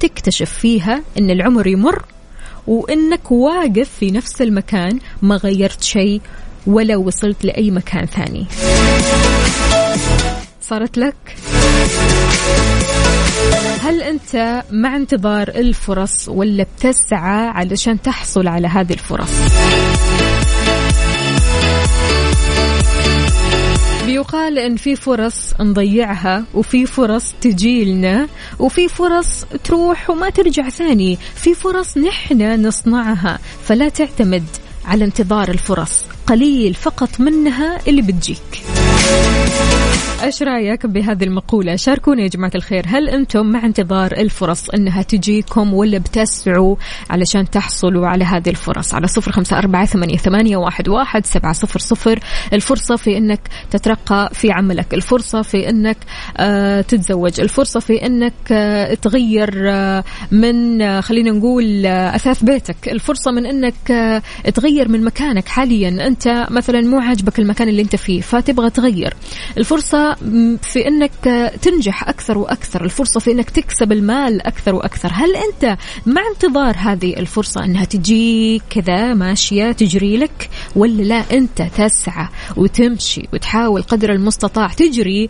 تكتشف 0.00 0.50
فيها 0.50 1.02
أن 1.18 1.30
العمر 1.30 1.66
يمر 1.66 2.04
وأنك 2.66 3.30
واقف 3.30 3.90
في 4.00 4.10
نفس 4.10 4.42
المكان 4.42 4.98
ما 5.22 5.36
غيرت 5.36 5.82
شيء 5.82 6.20
ولا 6.66 6.96
وصلت 6.96 7.44
لأي 7.44 7.70
مكان 7.70 8.06
ثاني. 8.06 8.46
صارت 10.60 10.98
لك؟ 10.98 11.36
هل 13.80 14.02
أنت 14.02 14.62
مع 14.70 14.96
انتظار 14.96 15.48
الفرص 15.48 16.28
ولا 16.28 16.66
بتسعى 16.76 17.48
علشان 17.48 18.02
تحصل 18.02 18.48
على 18.48 18.68
هذه 18.68 18.92
الفرص؟ 18.92 19.30
بيقال 24.16 24.58
إن 24.58 24.76
في 24.76 24.96
فرص 24.96 25.54
نضيعها 25.60 26.44
وفي 26.54 26.86
فرص 26.86 27.34
تجيلنا 27.40 28.28
وفي 28.58 28.88
فرص 28.88 29.44
تروح 29.64 30.10
وما 30.10 30.30
ترجع 30.30 30.68
ثاني. 30.68 31.18
في 31.34 31.54
فرص 31.54 31.98
نحن 31.98 32.66
نصنعها. 32.66 33.38
فلا 33.64 33.88
تعتمد 33.88 34.44
على 34.84 35.04
انتظار 35.04 35.48
الفرص. 35.48 36.04
قليل 36.26 36.74
فقط 36.74 37.20
منها 37.20 37.88
اللي 37.88 38.02
بتجيك. 38.02 38.62
إيش 40.22 40.42
رأيك 40.42 40.86
بهذه 40.86 41.24
المقولة؟ 41.24 41.76
شاركونا 41.76 42.22
يا 42.22 42.28
جماعة 42.28 42.50
الخير 42.54 42.84
هل 42.88 43.08
أنتم 43.08 43.46
مع 43.46 43.66
انتظار 43.66 44.12
الفرص 44.12 44.70
إنها 44.70 45.02
تجيكم 45.02 45.74
ولا 45.74 45.98
بتسعوا 45.98 46.76
علشان 47.10 47.50
تحصلوا 47.50 48.06
على 48.06 48.24
هذه 48.24 48.50
الفرص؟ 48.50 48.94
على 48.94 49.06
صفر 49.06 49.32
خمسة 49.32 49.58
أربعة 49.58 49.84
ثمانيه, 50.16 50.56
واحد, 50.56 51.26
سبعة 51.26 51.52
صفر 51.52 51.78
صفر. 51.78 52.20
الفرصة 52.52 52.96
في 52.96 53.16
إنك 53.16 53.40
تترقى 53.70 54.30
في 54.32 54.52
عملك 54.52 54.94
الفرصة 54.94 55.42
في 55.42 55.70
إنك 55.70 55.96
آه 56.36 56.80
تتزوج 56.80 57.40
الفرصة 57.40 57.80
في 57.80 58.06
إنك 58.06 58.32
آه 58.52 58.94
تغير 58.94 59.70
آه 59.70 60.04
من 60.30 61.00
خلينا 61.00 61.30
نقول 61.30 61.86
أثاث 61.86 62.44
بيتك 62.44 62.88
الفرصة 62.88 63.30
من 63.30 63.46
إنك 63.46 64.22
تغير 64.54 64.88
من 64.88 65.04
مكانك 65.04 65.48
حاليا. 65.48 66.06
أنت 66.06 66.46
مثلا 66.50 66.80
مو 66.80 67.00
عاجبك 67.00 67.38
المكان 67.38 67.68
اللي 67.68 67.82
أنت 67.82 67.96
فيه 67.96 68.20
فتبغى 68.20 68.70
تغير. 68.70 69.14
في 70.62 70.88
أنك 70.88 71.52
تنجح 71.62 72.08
أكثر 72.08 72.38
وأكثر 72.38 72.84
الفرصة 72.84 73.20
في 73.20 73.32
أنك 73.32 73.50
تكسب 73.50 73.92
المال 73.92 74.46
أكثر 74.46 74.74
وأكثر. 74.74 75.10
هل 75.12 75.36
أنت 75.36 75.76
مع 76.06 76.22
انتظار 76.34 76.76
هذه 76.78 77.16
الفرصة 77.16 77.64
أنها 77.64 77.84
تجي 77.84 78.62
كذا 78.70 79.14
ماشية 79.14 79.72
تجري 79.72 80.16
لك 80.16 80.50
ولا 80.76 81.02
لا 81.02 81.24
أنت 81.32 81.62
تسعى 81.62 82.28
وتمشي 82.56 83.28
وتحاول 83.32 83.82
قدر 83.82 84.12
المستطاع 84.12 84.68
تجري 84.68 85.28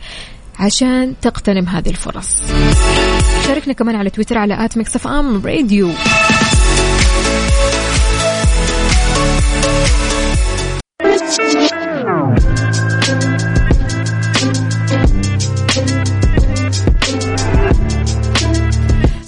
عشان 0.58 1.14
تغتنم 1.22 1.68
هذه 1.68 1.88
الفرص؟ 1.88 2.42
شاركنا 3.46 3.72
كمان 3.72 3.96
على 3.96 4.10
تويتر 4.10 4.38
على 4.38 4.64
at 4.64 4.78
Mix 4.78 5.06
FM 5.06 5.42
Radio. 5.46 5.90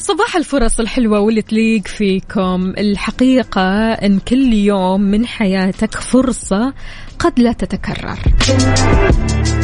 صباح 0.09 0.37
الفرص 0.37 0.81
الحلوة 0.81 1.21
واللي 1.21 1.43
تليق 1.43 1.87
فيكم. 1.87 2.73
الحقيقة 2.79 3.93
أن 3.93 4.19
كل 4.19 4.53
يوم 4.53 5.01
من 5.01 5.27
حياتك 5.27 5.95
فرصة 5.95 6.73
قد 7.19 7.41
لا 7.41 7.53
تتكرر. 7.53 8.19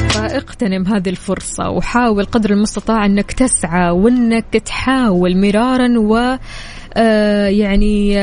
فاغتنم 0.08 0.86
هذه 0.86 1.08
الفرصة 1.08 1.70
وحاول 1.70 2.24
قدر 2.24 2.50
المستطاع 2.50 3.06
أنك 3.06 3.32
تسعى 3.32 3.90
وأنك 3.90 4.62
تحاول 4.64 5.36
مرارا 5.36 5.98
و 5.98 6.38
آه 6.96 7.46
يعني 7.46 8.18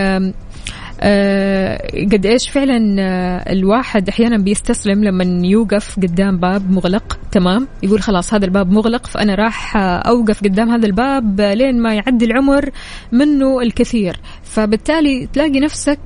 قد 2.12 2.26
إيش 2.26 2.50
فعلا 2.50 2.96
آه 3.00 3.52
الواحد 3.52 4.10
أحيانا 4.10 4.38
بيستسلم 4.38 5.04
لما 5.04 5.48
يوقف 5.48 6.00
قدام 6.00 6.38
باب 6.38 6.72
مغلق. 6.72 7.20
تمام؟ 7.32 7.68
يقول 7.84 8.02
خلاص 8.02 8.34
هذا 8.34 8.46
الباب 8.46 8.72
مغلق 8.72 9.08
فأنا 9.08 9.36
راح 9.36 9.78
آه 9.78 9.80
أوقف 9.80 10.44
قدام 10.44 10.70
هذا 10.70 10.86
الباب 10.86 11.42
لين 11.42 11.82
ما 11.82 11.94
يعدي 11.94 12.26
العمر 12.26 12.70
منه 13.12 13.62
الكثير. 13.62 14.20
فبالتالي 14.44 15.28
تلاقي 15.34 15.60
نفسك 15.60 16.00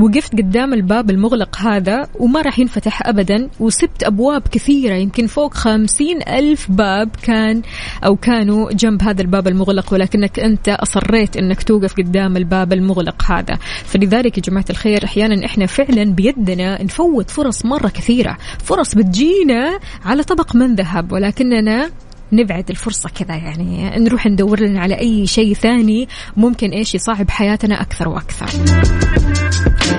وقفت 0.00 0.32
قدام 0.32 0.74
الباب 0.74 1.10
المغلق 1.10 1.56
هذا 1.56 2.08
وما 2.18 2.42
راح 2.42 2.58
ينفتح 2.58 3.06
أبدا 3.06 3.48
وسبت 3.60 4.02
أبواب 4.02 4.42
كثيرة 4.42 4.94
يمكن 4.94 5.26
فوق 5.26 5.54
خمسين 5.54 6.22
ألف 6.22 6.70
باب 6.70 7.10
كان 7.22 7.62
أو 8.04 8.16
كانوا 8.16 8.72
جنب 8.72 9.02
هذا 9.02 9.22
الباب 9.22 9.48
المغلق 9.48 9.92
ولكنك 9.92 10.40
أنت 10.40 10.68
أصريت 10.68 11.36
أنك 11.36 11.62
توقف 11.62 11.94
قدام 11.94 12.36
الباب 12.36 12.72
المغلق 12.72 13.22
هذا. 13.32 13.58
فلذلك 13.84 14.38
يا 14.38 14.42
جماعة 14.42 14.64
الخير 14.70 15.04
أحيانا 15.04 15.46
إحنا 15.46 15.66
فعلا 15.66 16.04
بيدنا 16.04 16.82
نفوت 16.82 17.30
فرص 17.30 17.64
مرة 17.64 17.88
كثيرة 17.88 18.36
فرص 18.64 18.94
بتجينا 18.94 19.78
على 20.04 20.22
طبق 20.22 20.56
من 20.56 20.74
ذهب 20.74 21.12
ولكننا 21.12 21.90
نبعد 22.32 22.70
الفرصة 22.70 23.10
كذا 23.10 23.36
يعني 23.36 23.90
نروح 23.98 24.26
ندور 24.26 24.60
لنا 24.60 24.80
على 24.80 24.98
أي 24.98 25.26
شيء 25.26 25.54
ثاني 25.54 26.08
ممكن 26.36 26.70
إيش 26.70 26.94
يصعب 26.94 27.30
حياتنا 27.30 27.80
أكثر 27.80 28.08
وأكثر. 28.08 28.46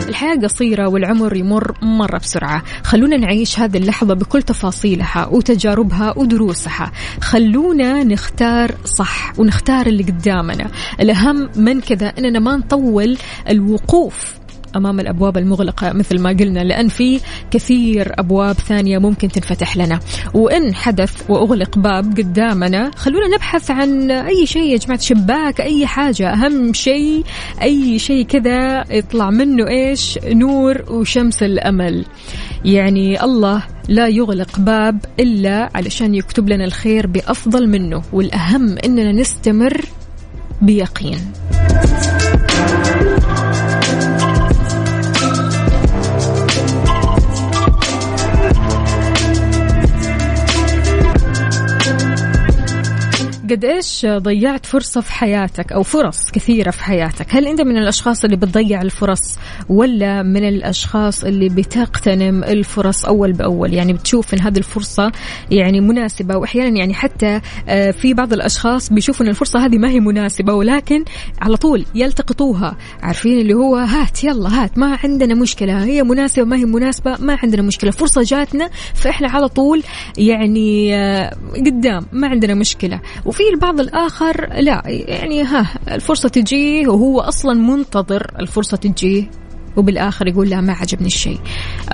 الحياة 0.10 0.36
قصيرة 0.36 0.88
والعمر 0.88 1.36
يمر 1.36 1.78
مرة 1.82 2.17
بسرعة. 2.17 2.63
خلونا 2.84 3.17
نعيش 3.17 3.60
هذه 3.60 3.78
اللحظة 3.78 4.13
بكل 4.13 4.43
تفاصيلها 4.43 5.26
وتجاربها 5.26 6.17
ودروسها. 6.17 6.91
خلونا 7.22 8.04
نختار 8.04 8.76
صح 8.86 9.39
ونختار 9.39 9.86
اللي 9.86 10.04
قدامنا. 10.04 10.72
الأهم 11.00 11.50
من 11.56 11.82
كذا 11.82 12.08
أننا 12.08 12.39
ما 12.39 12.58
نطول 12.58 13.17
الوقوف 13.50 14.43
أمام 14.76 15.00
الأبواب 15.00 15.38
المغلقة 15.38 15.94
مثل 15.94 16.20
ما 16.20 16.30
قلنا 16.30 16.60
لأن 16.60 16.88
في 16.88 17.20
كثير 17.52 18.12
أبواب 18.20 18.56
ثانية 18.56 18.98
ممكن 18.98 19.28
تنفتح 19.28 19.78
لنا. 19.78 20.00
وإن 20.34 20.76
حدث 20.76 21.30
وأغلق 21.30 21.78
باب 21.78 22.18
قدامنا 22.18 22.92
خلونا 22.96 23.28
نبحث 23.36 23.72
عن 23.72 24.12
أي 24.12 24.46
شيء 24.46 24.72
يا 24.72 24.78
جماعة 24.78 25.00
شباك 25.00 25.62
أي 25.62 25.88
حاجة 25.88 26.34
أهم 26.34 26.74
شيء 26.74 27.24
أي 27.62 28.00
شيء 28.00 28.26
كذا 28.26 28.84
يطلع 28.90 29.30
منه 29.30 29.68
إيش؟ 29.68 30.20
نور 30.26 30.84
وشمس 30.92 31.44
الأمل. 31.44 32.06
يعني 32.66 33.24
الله 33.24 33.64
لا 33.90 34.08
يغلق 34.08 34.60
باب 34.60 35.06
إلا 35.20 35.70
علشان 35.76 36.16
يكتب 36.16 36.50
لنا 36.50 36.66
الخير 36.66 37.08
بأفضل 37.08 37.68
منه 37.68 38.02
والأهم 38.14 38.78
إننا 38.86 39.12
نستمر 39.12 39.86
بيقين. 40.62 41.20
قد 53.54 53.66
إيش 53.66 54.06
ضيعت 54.06 54.66
فرصة 54.66 55.02
في 55.02 55.12
حياتك 55.12 55.72
أو 55.72 55.84
فرص 55.84 56.32
كثيرة 56.32 56.72
في 56.72 56.84
حياتك؟ 56.84 57.26
هل 57.30 57.48
أنت 57.48 57.62
من 57.62 57.78
الأشخاص 57.78 58.24
اللي 58.24 58.36
بتضيع 58.36 58.82
الفرص 58.82 59.38
ولا 59.70 60.24
من 60.24 60.48
الأشخاص 60.48 61.24
اللي 61.24 61.50
بتغتنم 61.50 62.44
الفرص 62.44 63.06
أول 63.06 63.34
بأول؟ 63.34 63.74
يعني 63.74 63.94
بتشوف 63.94 64.34
إن 64.34 64.39
هذه 64.42 64.58
الفرصة 64.58 65.12
يعني 65.52 65.82
مناسبة 65.82 66.38
واحيانا 66.38 66.78
يعني 66.80 66.94
حتى 66.94 67.42
آه، 67.68 67.92
في 67.92 68.13
بعض 68.13 68.34
الأشخاص 68.34 68.89
بيشوفوا 68.89 69.26
إن 69.26 69.30
الفرصة 69.30 69.66
هذه 69.66 69.78
ما 69.78 69.89
هي 69.89 70.00
مناسبة 70.00 70.54
ولكن 70.54 71.04
على 71.42 71.58
طول 71.58 71.86
يلتقطوها. 71.96 72.78
عارفين 73.04 73.39
اللي 73.39 73.54
هو 73.54 73.76
هات 73.76 74.24
يلا 74.24 74.63
هات 74.63 74.78
ما 74.78 75.00
عندنا 75.04 75.36
مشكلة 75.36 75.84
هي 75.84 76.04
مناسبة 76.04 76.46
ما 76.46 76.56
هي 76.56 76.66
مناسبة 76.66 77.18
ما 77.20 77.38
عندنا 77.44 77.62
مشكلة. 77.62 77.92
فرصة 77.92 78.22
جاتنا 78.24 78.70
فإحنا 78.94 79.30
على 79.30 79.48
طول 79.48 79.84
يعني 80.18 80.96
آه، 80.96 81.36
قدام 81.66 82.06
ما 82.12 82.28
عندنا 82.28 82.54
مشكلة. 82.54 83.00
وفي 83.26 83.43
البعض 83.54 83.80
الآخر 83.80 84.48
لا 84.54 84.82
يعني 84.88 85.44
ها 85.44 85.68
الفرصة 85.92 86.30
تجيه 86.30 86.88
وهو 86.88 87.20
أصلا 87.20 87.54
منتظر 87.54 88.32
الفرصة 88.40 88.78
تجيه 88.78 89.30
وبالآخر 89.78 90.28
يقول 90.28 90.50
لا 90.50 90.62
ما 90.62 90.74
عجبني 90.74 91.08
الشيء 91.08 91.40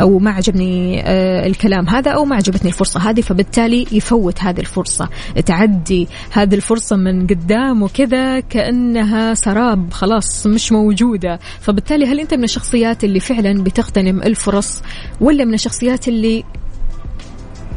أو 0.01 0.19
ما 0.19 0.31
عجبني 0.31 1.01
آه 1.05 1.47
الكلام 1.47 1.89
هذا 1.89 2.11
أو 2.11 2.25
ما 2.25 2.35
عجبتني 2.35 2.69
الفرصة 2.69 3.09
هذه 3.09 3.21
فبالتالي 3.21 3.85
يفوت 3.91 4.41
هذه 4.41 4.59
الفرصة 4.59 5.09
تعدي 5.45 6.07
هذه 6.31 6.55
الفرصة 6.55 6.95
من 6.95 7.27
قدامه 7.27 7.87
كذا 7.87 8.39
كأنها 8.39 9.33
سراب 9.33 9.93
خلاص 9.93 10.47
مش 10.47 10.71
موجودة. 10.71 11.39
فبالتالي 11.59 12.05
هل 12.05 12.19
أنت 12.19 12.33
من 12.33 12.43
الشخصيات 12.43 13.03
اللي 13.03 13.19
فعلا 13.19 13.63
بتغتنم 13.63 14.21
الفرص 14.21 14.81
ولا 15.21 15.45
من 15.45 15.53
الشخصيات 15.53 16.07
اللي 16.07 16.43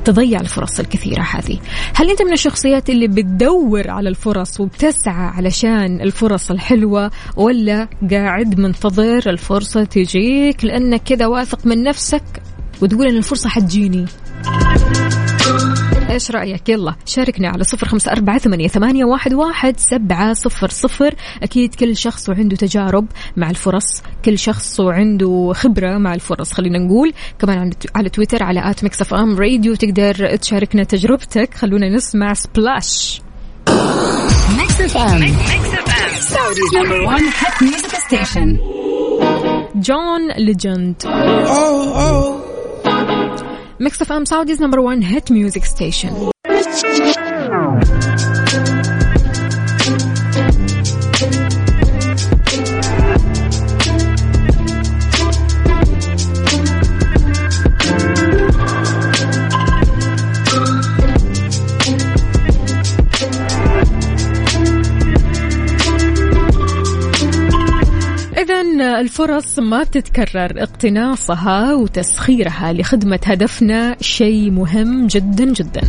تضيع 0.05 0.41
الفرص 0.41 0.81
الكثيرة 0.81 1.23
هذه. 1.23 1.59
هل 1.95 2.11
أنت 2.11 2.23
من 2.23 2.33
الشخصيات 2.33 2.91
اللي 2.91 3.09
بتدور 3.09 3.91
على 3.91 4.09
الفرص 4.09 4.61
وبتسعى 4.61 5.27
علشان 5.27 6.01
الفرص 6.01 6.51
الحلوة 6.51 7.11
ولا 7.37 7.89
قاعد 8.11 8.61
منتظر 8.61 9.31
الفرصة 9.31 9.85
تجيك 9.85 10.65
لأنك 10.65 11.03
كذا 11.03 11.27
واثق 11.27 11.67
من 11.67 11.83
نفسك 11.83 12.23
وتقول 12.83 13.07
أن 13.07 13.17
الفرصة 13.17 13.49
حتجيني؟ 13.49 14.05
إيش 16.13 16.31
رأيك؟ 16.31 16.69
يلا 16.69 16.95
شاركنا 17.07 17.49
على 17.49 17.65
صفر 17.65 17.89
خمسة 17.89 18.13
أربعة 18.13 18.39
ثمانية, 18.39 18.69
ثمانية 18.69 19.05
واحد, 19.05 19.35
واحد 19.35 19.79
سبعة 19.79 20.33
صفر 20.33 20.69
صفر. 20.69 21.15
أكيد 21.43 21.75
كل 21.75 21.97
شخص 21.97 22.29
وعنده 22.29 22.57
تجارب 22.57 23.07
مع 23.37 23.51
الفرص 23.51 24.03
كل 24.25 24.39
شخص 24.39 24.81
وعنده 24.81 25.53
خبرة 25.55 25.99
مع 25.99 26.15
الفرص 26.15 26.53
خلينا 26.53 26.79
نقول. 26.79 27.13
كمان 27.39 27.71
على 27.97 28.09
تويتر 28.09 28.43
على 28.43 28.71
at 28.71 28.85
Mix 28.85 29.01
FM 29.01 29.39
Radio 29.39 29.75
تقدر 29.75 30.37
تشاركنا 30.37 30.85
تجربتك. 30.85 31.55
خلونا 31.55 31.89
نسمع 31.89 32.33
Splash. 32.33 33.23
John 39.75 40.31
Legend. 40.39 40.97
Mix 43.83 44.03
FM 44.03 44.25
Saudi's 44.25 44.63
number 44.63 44.79
1 44.81 45.05
hit 45.05 45.33
music 45.33 45.65
station 45.65 46.31
الفرص 69.13 69.59
ما 69.59 69.83
بتتكرر 69.83 70.63
اقتناصها 70.63 71.75
وتسخيرها 71.75 72.73
لخدمة 72.73 73.21
هدفنا 73.25 73.97
شيء 74.01 74.51
مهم 74.51 75.07
جدا 75.07 75.45
جدا. 75.45 75.81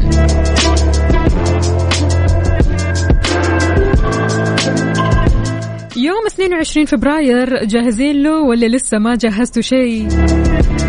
يوم 5.98 6.26
22 6.28 6.86
فبراير 6.86 7.66
جاهزين 7.66 8.24
له 8.24 8.42
ولا 8.42 8.66
لسه 8.66 8.98
ما 8.98 9.16
جهزتوا 9.16 9.62
شيء؟ 9.62 10.08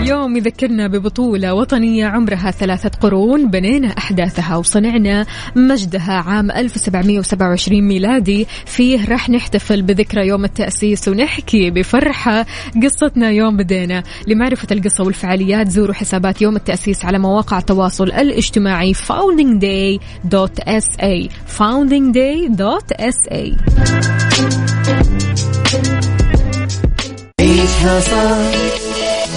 يوم 0.07 0.37
يذكرنا 0.37 0.87
ببطولة 0.87 1.55
وطنية 1.55 2.07
عمرها 2.07 2.51
ثلاثة 2.51 2.91
قرون 3.01 3.51
بنينا 3.51 3.89
أحداثها 3.89 4.57
وصنعنا 4.57 5.27
مجدها 5.57 6.13
عام 6.13 6.51
1727 6.51 7.83
ميلادي. 7.83 8.47
فيه 8.67 9.09
رح 9.09 9.31
نحتفل 9.31 9.83
بذكرى 9.83 10.27
يوم 10.27 10.45
التأسيس 10.45 11.09
ونحكي 11.09 11.71
بفرحة 11.71 12.47
قصتنا 12.83 13.31
يوم 13.31 13.57
بدينا. 13.57 14.03
لمعرفة 14.27 14.69
القصة 14.73 15.05
والفعاليات 15.05 15.69
زوروا 15.69 15.95
حسابات 15.95 16.43
يوم 16.43 16.57
التأسيس 16.57 17.05
على 17.05 17.19
مواقع 17.19 17.59
التواصل 17.59 18.05
الاجتماعي 18.05 18.95
foundingday.sa 18.95 21.29
foundingday.sa 21.59 23.45
عيشها 27.41 28.01
صح. 28.01 28.74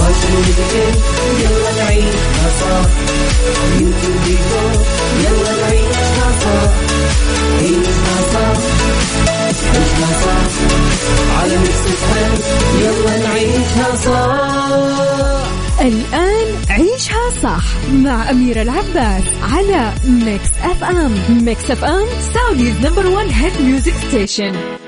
واتيكيت 0.00 0.96
يلا 1.40 1.84
نعيشها 1.84 2.48
صح 2.60 2.90
وديكور 3.76 4.72
يلا 5.24 5.52
نعيشها 5.62 6.28
صح 6.40 6.70
عيشها 7.60 8.16
صح 8.32 8.58
عيشها 9.28 10.10
صح 10.24 11.42
على 11.42 11.56
ميكس 11.58 11.84
يلا 12.80 13.18
نعيشها 13.28 13.96
صح 14.04 15.40
الآن 15.80 16.46
عيشها 16.70 17.30
صح 17.42 17.64
مع 17.92 18.30
أميرة 18.30 18.62
العباس 18.62 19.22
على 19.42 19.92
Mix 20.04 20.48
FM 20.62 21.18
Mix 21.44 21.70
FM 21.70 22.06
Saudi's 22.34 22.74
number 22.86 23.06
one 23.06 23.30
hit 23.30 23.52
music 23.62 23.94
station 24.08 24.79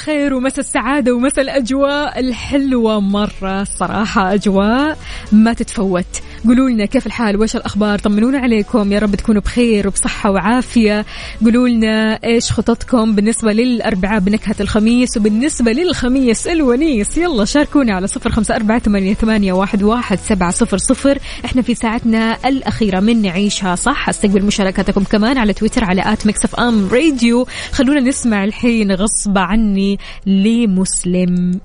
الخير 0.00 0.34
ومسا 0.34 0.60
السعادة 0.60 1.14
ومسا 1.14 1.42
الأجواء 1.42 2.20
الحلوة 2.20 3.00
مرة 3.00 3.64
صراحة 3.64 4.34
أجواء 4.34 4.98
ما 5.32 5.52
تتفوت. 5.52 6.04
قولوا 6.46 6.70
لنا 6.70 6.84
كيف 6.84 7.06
الحال؟ 7.06 7.40
وش 7.40 7.56
الأخبار؟ 7.56 7.98
طمنونا 7.98 8.38
عليكم. 8.38 8.92
يا 8.92 8.98
رب 8.98 9.14
تكونوا 9.14 9.42
بخير 9.42 9.88
وبصحة 9.88 10.30
وعافية. 10.30 11.06
قولوا 11.44 11.68
لنا 11.68 12.18
إيش 12.24 12.52
خططكم 12.52 13.14
بالنسبة 13.14 13.52
للأربعاء 13.52 14.20
بنكهة 14.20 14.54
الخميس 14.60 15.16
وبالنسبة 15.16 15.72
للخميس 15.72 16.46
الونيس. 16.46 17.18
يلا 17.18 17.44
شاركونا 17.44 17.94
على 17.94 18.06
صفر 18.06 18.30
خمسة 18.30 18.56
أربعة 18.56 18.78
ثمانية 18.78 19.52
واحد 19.52 20.18
سبعة 20.18 20.50
صفر 20.50 20.78
صفر. 20.78 21.18
إحنا 21.44 21.62
في 21.62 21.74
ساعتنا 21.74 22.48
الأخيرة 22.48 23.00
من 23.00 23.22
نعيشها 23.22 23.74
صح؟ 23.74 24.08
استقبل 24.08 24.44
مشاركاتكم 24.44 25.04
كمان 25.04 25.38
على 25.38 25.52
تويتر 25.52 25.84
على 25.84 26.02
at 26.12 26.26
Mix 26.26 26.44
FM 26.44 26.88
Radio. 26.92 27.46
خلونا 27.72 28.00
نسمع 28.00 28.44
الحين 28.44 28.92
غصب 28.92 29.38
عني 29.38 29.89
لمسلم. 30.26 31.60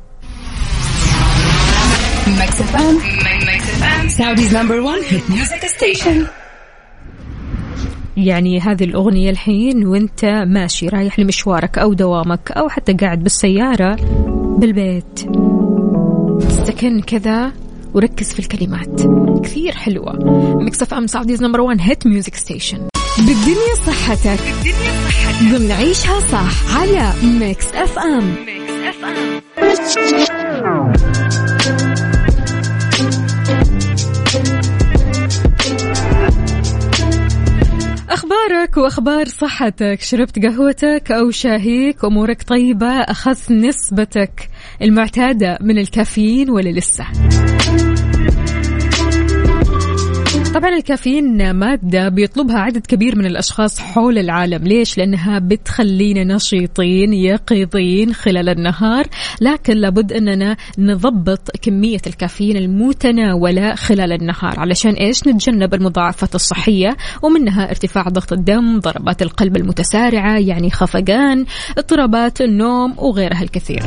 Mix 2.28 2.62
FM 2.62 3.00
Saudi's 4.10 4.56
number 4.56 4.80
1 4.80 5.02
hit 5.10 5.30
music 5.30 5.66
station 5.66 6.26
يعني 8.18 8.60
هذه 8.60 8.84
الأغنية 8.84 9.30
الحين 9.30 9.88
وانت 9.88 10.26
ماشي 10.26 10.88
رايح 10.88 11.20
لمشوارك 11.20 11.78
أو 11.78 11.94
دوامك 11.94 12.52
أو 12.52 12.70
حتى 12.70 12.94
قاعد 12.94 13.24
بالسيارة 13.24 13.96
بالبيت. 14.60 15.20
استكن 16.48 17.02
كذا 17.02 17.52
وركز 17.94 18.34
في 18.34 18.40
الكلمات. 18.40 19.02
كثير 19.44 19.76
حلوة. 19.76 20.14
Mix 20.56 20.82
FM 20.82 21.08
Saudi's 21.08 21.44
number 21.44 21.62
1 21.62 21.78
hit 21.82 22.08
music 22.08 22.36
station 22.36 22.88
بالدنيا 23.18 23.76
صحتك. 23.88 24.40
بالدنيا 24.44 25.10
صحتك. 25.10 25.44
ضمن 25.44 25.72
عيشها 25.72 26.20
صح 26.20 26.78
على 26.78 27.14
Mix 27.24 27.66
FM 27.74 28.36
Mix 28.46 28.74
FM 28.84 29.26
أخبارك 38.10 38.78
وأخبار 38.78 39.28
صحتك. 39.28 40.02
شربت 40.02 40.46
قهوتك 40.46 41.12
أو 41.12 41.32
شاهيك؟ 41.32 42.06
أمورك 42.06 42.44
طيبة؟ 42.44 42.88
أخذت 42.88 43.52
نسبتك 43.52 44.50
المعتادة 44.82 45.58
من 45.62 45.78
الكافيين 45.78 46.50
ولا 46.50 46.70
لسه؟ 46.70 47.06
طبعا 50.56 50.70
الكافيين 50.70 51.52
مادة 51.52 52.10
بيطلبها 52.10 52.60
عدد 52.60 52.86
كبير 52.86 53.18
من 53.18 53.26
الأشخاص 53.26 53.80
حول 53.80 54.18
العالم 54.18 54.64
ليش؟ 54.64 54.98
لأنها 54.98 55.40
بتخلينا 55.40 56.36
نشيطين 56.36 57.14
يقظين 57.14 58.14
خلال 58.14 58.50
النهار 58.50 59.08
لكن 59.42 59.74
لابد 59.74 60.14
أننا 60.14 60.58
نضبط 60.78 61.52
كمية 61.62 62.02
الكافيين 62.08 62.58
المتناولة 62.58 63.76
خلال 63.76 64.12
النهار 64.12 64.60
علشان 64.60 64.94
إيش؟ 64.94 65.28
نتجنب 65.28 65.74
المضاعفات 65.74 66.36
الصحية 66.36 66.98
ومنها 67.22 67.70
ارتفاع 67.70 68.04
ضغط 68.04 68.34
الدم 68.34 68.80
ضربات 68.80 69.22
القلب 69.22 69.58
المتسارعة 69.58 70.38
يعني 70.38 70.70
خفقان 70.70 71.46
اضطرابات 71.78 72.42
النوم 72.42 72.96
وغيرها 72.98 73.42
الكثير 73.42 73.84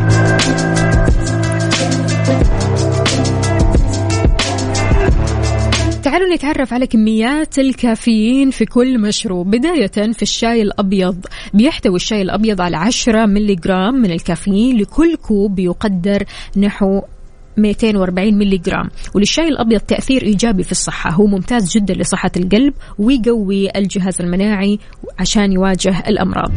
تعالوا 6.10 6.34
نتعرف 6.34 6.72
على 6.72 6.86
كميات 6.86 7.58
الكافيين 7.58 8.50
في 8.50 8.64
كل 8.64 9.00
مشروب 9.00 9.50
بداية 9.50 10.12
في 10.12 10.22
الشاي 10.22 10.62
الأبيض. 10.62 11.26
بيحتوي 11.54 11.96
الشاي 11.96 12.22
الأبيض 12.22 12.60
على 12.60 12.76
10 12.76 13.26
ملي 13.26 13.54
جرام 13.54 13.94
من 13.94 14.10
الكافيين 14.10 14.76
لكل 14.76 15.16
كوب 15.16 15.58
يقدر 15.58 16.24
نحو 16.56 17.02
240 17.56 18.34
ملي 18.34 18.58
جرام 18.58 18.88
وللشاي 19.14 19.48
الأبيض 19.48 19.80
تأثير 19.80 20.22
إيجابي 20.22 20.62
في 20.62 20.72
الصحة 20.72 21.10
هو 21.10 21.26
ممتاز 21.26 21.72
جدا 21.76 21.94
لصحة 21.94 22.32
القلب 22.36 22.74
ويقوي 22.98 23.70
الجهاز 23.76 24.20
المناعي 24.20 24.78
عشان 25.18 25.52
يواجه 25.52 26.02
الأمراض. 26.08 26.52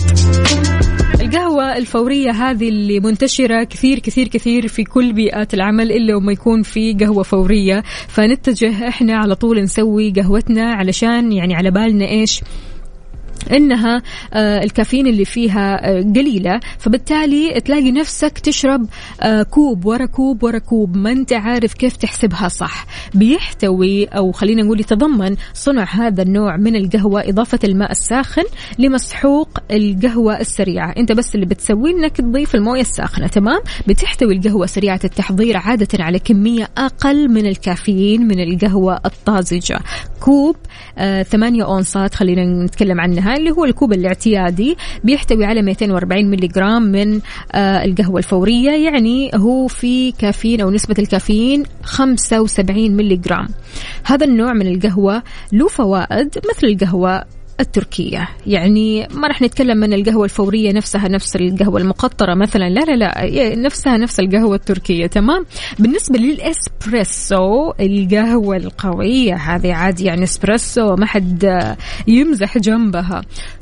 القهوة 1.32 1.78
الفورية 1.78 2.32
هذه 2.32 2.70
اللي 2.70 3.00
منتشرة 3.00 3.63
كثير 3.63 4.00
كثير 4.00 4.28
كثير 4.28 4.67
في 4.67 4.84
كل 4.84 5.13
بيئات 5.13 5.54
العمل 5.54 5.91
إلا 5.91 6.15
وما 6.15 6.32
يكون 6.32 6.63
في 6.63 6.94
قهوة 6.94 7.24
فورية. 7.24 7.84
فنتجه 8.08 8.88
إحنا 8.88 9.17
على 9.17 9.36
طول 9.36 9.63
نسوي 9.63 10.12
قهوتنا 10.12 10.74
علشان 10.74 11.32
يعني 11.32 11.56
على 11.56 11.72
بالنا 11.72 12.08
إيش 12.08 12.41
إنها 13.51 14.01
آه، 14.34 14.63
الكافيين 14.63 15.08
اللي 15.08 15.25
فيها 15.25 15.89
آه، 15.89 16.01
قليلة. 16.01 16.60
فبالتالي 16.80 17.62
تلاقي 17.62 17.91
نفسك 17.91 18.39
تشرب 18.39 18.88
آه، 19.21 19.43
كوب 19.43 19.86
ورا 19.86 20.06
كوب 20.06 20.43
ورا 20.43 20.58
كوب. 20.58 20.97
ما 20.97 21.12
أنت 21.12 21.34
عارف 21.34 21.73
كيف 21.73 21.95
تحسبها 21.97 22.47
صح. 22.47 22.86
بيحتوي 23.13 24.06
أو 24.06 24.32
خلينا 24.32 24.63
نقول 24.63 24.80
يتضمن 24.80 25.36
صنع 25.54 25.84
هذا 25.84 26.23
النوع 26.23 26.58
من 26.58 26.75
القهوة 26.75 27.30
إضافة 27.30 27.60
الماء 27.63 27.91
الساخن 27.91 28.43
لمسحوق 28.80 29.49
القهوة 29.71 30.39
السريعة. 30.39 30.93
أنت 30.97 31.12
بس 31.12 31.36
اللي 31.36 31.45
بتسويه 31.45 31.91
إنك 31.91 32.17
تضيف 32.17 32.56
الموية 32.56 32.82
الساخنة 32.82 33.27
تمام؟ 33.27 33.62
بتحتوي 33.88 34.34
القهوة 34.34 34.65
سريعة 34.65 34.99
التحضير 35.04 35.58
عادة 35.58 36.04
على 36.04 36.19
كمية 36.19 36.69
أقل 36.77 37.30
من 37.30 37.45
الكافيين 37.45 38.27
من 38.27 38.39
القهوة 38.39 38.99
الطازجة. 39.06 39.80
كوب 40.19 40.56
آه 40.97 41.23
8 41.23 41.65
أونصات 41.65 42.15
خلينا 42.15 42.65
نتكلم 42.65 43.01
عنها. 43.01 43.31
اللي 43.38 43.52
هو 43.52 43.65
الكوب 43.65 43.94
الاعتيادي 43.94 44.78
بيحتوي 45.04 45.46
على 45.46 45.62
240 45.62 46.26
ملي 46.26 46.48
جرام 46.48 46.84
من 46.84 47.20
آه 47.52 47.86
القهوة 47.86 48.17
الفورية. 48.17 48.72
يعني 48.72 49.32
هو 49.36 49.67
في 49.67 50.12
كافيين 50.12 50.62
أو 50.62 50.72
نسبة 50.72 50.96
الكافيين 51.00 51.63
75 51.84 52.91
ملي 52.91 53.15
جرام 53.15 53.48
هذا 54.06 54.26
النوع 54.26 54.54
من 54.54 54.67
القهوة 54.67 55.24
له 55.52 55.67
فوائد 55.67 56.38
مثل 56.38 56.67
القهوة 56.67 57.24
التركية. 57.62 58.30
يعني 58.47 59.08
ما 59.12 59.28
راح 59.28 59.41
نتكلم 59.41 59.78
من 59.78 59.93
القهوة 59.93 60.24
الفورية 60.24 60.71
نفسها 60.71 61.08
نفس 61.08 61.36
القهوة 61.36 61.82
المقطرة 61.82 62.34
مثلا. 62.36 62.69
لا 62.69 62.80
لا 62.80 62.95
لا 62.95 63.56
نفسها 63.56 63.97
نفس 63.97 64.19
القهوة 64.19 64.56
التركية. 64.56 65.08
تمام؟ 65.08 65.45
بالنسبة 65.80 66.19
للإسبريسو 66.19 67.71
القهوة 67.80 68.58
القوية 68.58 69.36
هذه 69.36 69.74
عادي 69.74 70.06
يعني 70.06 70.24
إسبريسو 70.24 70.95
ما 70.95 71.06
حد 71.06 71.76
يمزح 72.08 72.58
جنبها. 72.58 73.21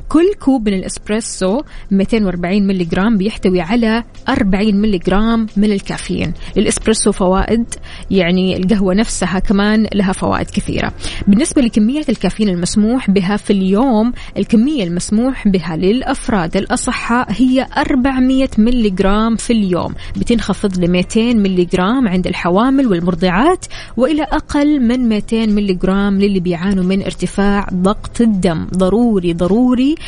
كل 0.09 0.33
كوب 0.39 0.69
من 0.69 0.73
الإسبريسو 0.73 1.61
240 1.91 2.67
ملي 2.67 2.83
جرام 2.83 3.17
بيحتوي 3.17 3.61
على 3.61 4.03
40 4.29 4.75
ملي 4.75 4.97
جرام 4.97 5.47
من 5.57 5.71
الكافيين. 5.71 6.33
للاسبريسو 6.57 7.11
فوائد 7.11 7.65
يعني 8.11 8.57
القهوة 8.57 8.93
نفسها 8.93 9.39
كمان 9.39 9.87
لها 9.93 10.13
فوائد 10.13 10.49
كثيرة. 10.49 10.93
بالنسبة 11.27 11.61
لكمية 11.61 12.03
الكافيين 12.09 12.49
المسموح 12.49 13.11
بها 13.11 13.37
في 13.37 13.53
اليوم 13.53 14.13
الكمية 14.37 14.83
المسموح 14.83 15.47
بها 15.47 15.75
للأفراد 15.75 16.57
الأصحاء 16.57 17.27
هي 17.31 17.67
400 17.77 18.49
ملي 18.57 18.89
جرام 18.89 19.35
في 19.35 19.53
اليوم. 19.53 19.93
بتنخفض 20.17 20.77
ل 20.77 20.91
200 20.91 21.33
ملي 21.33 21.65
جرام 21.65 22.07
عند 22.07 22.27
الحوامل 22.27 22.87
والمرضعات 22.87 23.65
وإلى 23.97 24.23
أقل 24.23 24.79
من 24.79 25.09
200 25.09 25.45
ملي 25.45 25.73
جرام 25.73 26.19
للي 26.19 26.39
بيعانوا 26.39 26.83
من 26.83 27.03
ارتفاع 27.03 27.67
ضغط 27.73 28.21
الدم. 28.21 28.67
ضروري 28.77 29.33
ضروري 29.33 29.98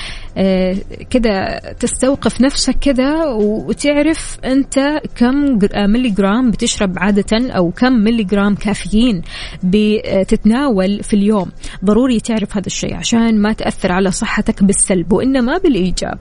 كذا 1.10 1.60
تستوقف 1.80 2.42
نفسك 2.42 2.76
كذا 2.82 3.26
وتعرف 3.26 4.38
أنت 4.46 5.02
كم 5.16 5.60
آه، 5.74 5.88
ملي 5.88 6.10
جرام 6.10 6.52
بتشرب 6.52 7.00
عادة 7.00 7.52
أو 7.58 7.72
كم 7.72 7.94
ملي 7.94 8.24
جرام 8.24 8.56
كافيين 8.56 9.22
بتتناول 9.64 11.04
في 11.04 11.14
اليوم. 11.14 11.52
ضروري 11.86 12.20
تعرف 12.20 12.58
هذا 12.58 12.68
الشيء 12.68 12.96
عشان 12.96 13.42
ما 13.42 13.54
تأثر 13.54 13.92
على 13.92 14.12
صحتك 14.12 14.64
بالسلب 14.64 15.14
وإنما 15.14 15.58
بالإيجاب. 15.58 16.20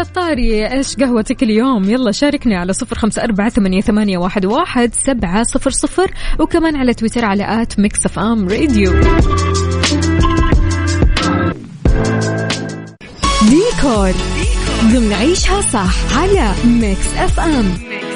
على 0.00 0.08
الطاري. 0.08 0.72
إيش 0.72 0.96
قهوتك 0.96 1.42
اليوم؟ 1.42 1.90
يلا 1.90 2.12
شاركني 2.12 2.56
على 2.56 2.72
صفر 2.72 2.98
خمسة 2.98 3.24
أربعة 3.24 3.48
ثمانية, 3.48 3.80
ثمانية 3.80 4.18
واحد, 4.18 4.46
واحد 4.46 4.94
سبعة 4.94 5.42
صفر 5.42 5.70
صفر 5.70 6.10
وكمان 6.38 6.76
على 6.76 6.94
تويتر 6.94 7.24
على 7.24 7.62
at 7.62 7.78
Mix 7.80 8.06
FM 8.06 8.48
Radio. 8.48 8.92
ديكور. 13.50 14.12
ضمن 14.92 15.12
عيشها 15.12 15.60
صح 15.60 16.18
على 16.18 16.52
Mix 16.64 17.14
FM. 17.16 17.74
ميكس 17.88 18.09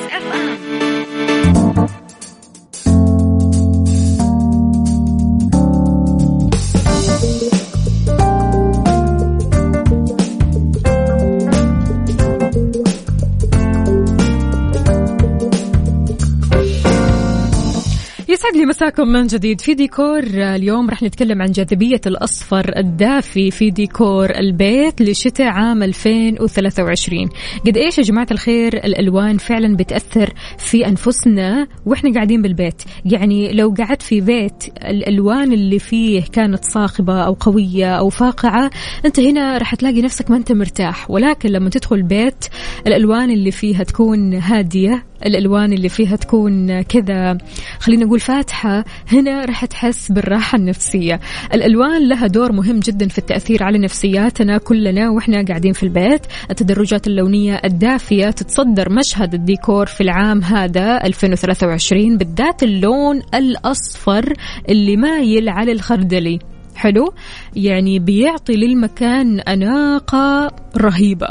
يسعد 18.44 18.56
لي 18.56 18.66
مساكم 18.66 19.08
من 19.08 19.26
جديد. 19.26 19.60
في 19.60 19.74
ديكور 19.74 20.22
اليوم 20.24 20.90
راح 20.90 21.02
نتكلم 21.02 21.42
عن 21.42 21.50
جاذبية 21.50 22.00
الأصفر 22.06 22.78
الدافي 22.78 23.50
في 23.50 23.70
ديكور 23.70 24.30
البيت 24.30 25.02
لشتاء 25.02 25.46
عام 25.46 25.82
2023 25.82 27.28
قد 27.66 27.76
إيش 27.76 27.98
يا 27.98 28.02
جماعة 28.02 28.26
الخير 28.30 28.76
الألوان 28.76 29.38
فعلا 29.38 29.76
بتأثر 29.76 30.32
في 30.58 30.86
أنفسنا 30.86 31.66
وإحنا 31.86 32.14
قاعدين 32.14 32.42
بالبيت؟ 32.42 32.82
يعني 33.04 33.52
لو 33.52 33.74
قعدت 33.78 34.02
في 34.02 34.20
بيت 34.20 34.64
الألوان 34.84 35.52
اللي 35.52 35.78
فيه 35.78 36.22
كانت 36.32 36.64
صاخبة 36.64 37.22
أو 37.22 37.32
قوية 37.32 37.94
أو 37.96 38.08
فاقعة 38.08 38.70
أنت 39.04 39.20
هنا 39.20 39.58
راح 39.58 39.74
تلاقي 39.74 40.02
نفسك 40.02 40.30
ما 40.30 40.36
أنت 40.36 40.52
مرتاح. 40.52 41.10
ولكن 41.10 41.48
لما 41.48 41.70
تدخل 41.70 42.02
بيت 42.02 42.44
الألوان 42.86 43.30
اللي 43.30 43.50
فيها 43.50 43.82
تكون 43.82 44.34
هادية 44.34 45.04
الألوان 45.26 45.72
اللي 45.72 45.88
فيها 45.88 46.16
تكون 46.16 46.82
كذا. 46.82 47.38
خلينا 47.78 48.04
نقول 48.04 48.20
فاتحة. 48.20 48.84
هنا 49.12 49.44
راح 49.44 49.64
تحس 49.64 50.12
بالراحة 50.12 50.56
النفسية. 50.56 51.20
الألوان 51.54 52.08
لها 52.08 52.26
دور 52.26 52.52
مهم 52.52 52.80
جدا 52.80 53.08
في 53.08 53.18
التأثير 53.18 53.62
على 53.62 53.78
نفسياتنا 53.78 54.58
كلنا 54.58 55.10
وإحنا 55.10 55.44
قاعدين 55.44 55.72
في 55.72 55.82
البيت. 55.82 56.26
التدرجات 56.50 57.06
اللونية 57.06 57.60
الدافية 57.64 58.30
تتصدر 58.30 58.92
مشهد 58.92 59.34
الديكور 59.34 59.86
في 59.86 60.00
العام 60.00 60.42
هذا 60.42 61.04
2023 61.04 62.16
بالذات 62.16 62.62
اللون 62.62 63.22
الأصفر 63.34 64.32
اللي 64.68 64.96
مايل 64.96 65.48
على 65.48 65.72
الخردلي. 65.72 66.38
حلو؟ 66.76 67.12
يعني 67.56 67.98
بيعطي 67.98 68.56
للمكان 68.56 69.40
أناقة 69.40 70.50
رهيبة. 70.76 71.28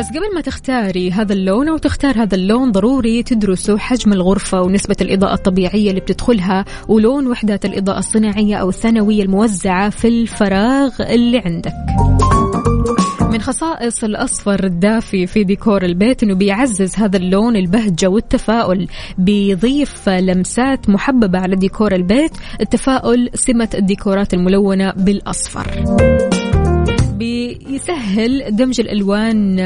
بس 0.00 0.08
قبل 0.08 0.34
ما 0.34 0.40
تختاري 0.40 1.10
هذا 1.10 1.32
اللون 1.32 1.68
أو 1.68 1.78
تختار 1.78 2.22
هذا 2.22 2.34
اللون 2.34 2.72
ضروري 2.72 3.22
تدرسوا 3.22 3.78
حجم 3.78 4.12
الغرفة 4.12 4.62
ونسبة 4.62 4.96
الإضاءة 5.00 5.34
الطبيعية 5.34 5.90
اللي 5.90 6.00
بتدخلها 6.00 6.64
ولون 6.88 7.26
وحدات 7.26 7.64
الإضاءة 7.64 7.98
الصناعية 7.98 8.56
أو 8.56 8.68
الثانوية 8.68 9.22
الموزعة 9.22 9.90
في 9.90 10.08
الفراغ 10.08 10.90
اللي 11.00 11.38
عندك. 11.38 11.72
من 13.20 13.40
خصائص 13.40 14.04
الأصفر 14.04 14.64
الدافي 14.64 15.26
في 15.26 15.44
ديكور 15.44 15.84
البيت 15.84 16.22
أنه 16.22 16.34
بيعزز 16.34 16.96
هذا 16.96 17.16
اللون 17.16 17.56
البهجة 17.56 18.06
والتفاؤل 18.06 18.88
بيضيف 19.18 20.08
لمسات 20.08 20.90
محببة 20.90 21.38
على 21.38 21.56
ديكور 21.56 21.94
البيت 21.94 22.32
التفاؤل 22.60 23.30
سمة 23.34 23.68
الديكورات 23.74 24.34
الملونة 24.34 24.92
بالأصفر. 24.96 25.84
بيسهل 27.54 28.56
دمج 28.56 28.80
الألوان 28.80 29.58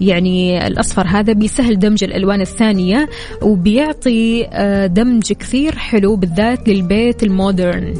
يعني 0.00 0.66
الأصفر 0.66 1.06
هذا 1.06 1.32
بيسهل 1.32 1.78
دمج 1.78 2.04
الألوان 2.04 2.40
الثانية 2.40 3.08
وبيعطي 3.42 4.46
آه، 4.52 4.86
دمج 4.86 5.32
كثير 5.32 5.76
حلو 5.76 6.16
بالذات 6.16 6.68
للبيت 6.68 7.22
ال 7.22 7.31
modern. 7.31 7.94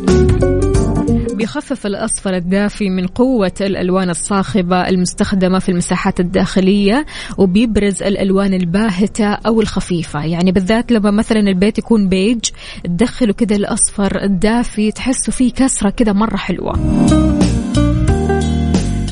بيخفف 1.37 1.87
الأصفر 1.87 2.37
الدافي 2.37 2.91
من 2.91 3.07
قوة 3.07 3.53
الألوان 3.61 4.11
الصاخبة 4.11 4.89
المستخدمة 4.89 5.59
في 5.59 5.69
المساحات 5.69 6.21
الداخلية 6.21 7.07
وبيبرز 7.39 8.03
الألوان 8.03 8.55
الباهتة 8.55 9.33
أو 9.33 9.61
الخفيفة. 9.61 10.25
يعني 10.25 10.53
بالذات 10.53 10.93
لما 10.93 11.11
مثلا 11.11 11.41
البيت 11.41 11.79
يكون 11.79 12.09
بيج 12.09 12.41
تدخلوا 12.85 13.35
كده 13.35 13.57
الأصفر 13.57 14.23
الدافي 14.23 14.93
تحسوا 14.93 15.33
فيه 15.33 15.53
كسرة 15.53 15.91
كده 15.91 16.13
مرة 16.13 16.37
حلوة. 16.37 17.36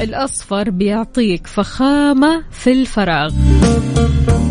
الأصفر 0.04 0.70
بيعطيك 0.70 1.46
فخامة 1.46 2.42
في 2.50 2.72
الفراغ. 2.72 3.34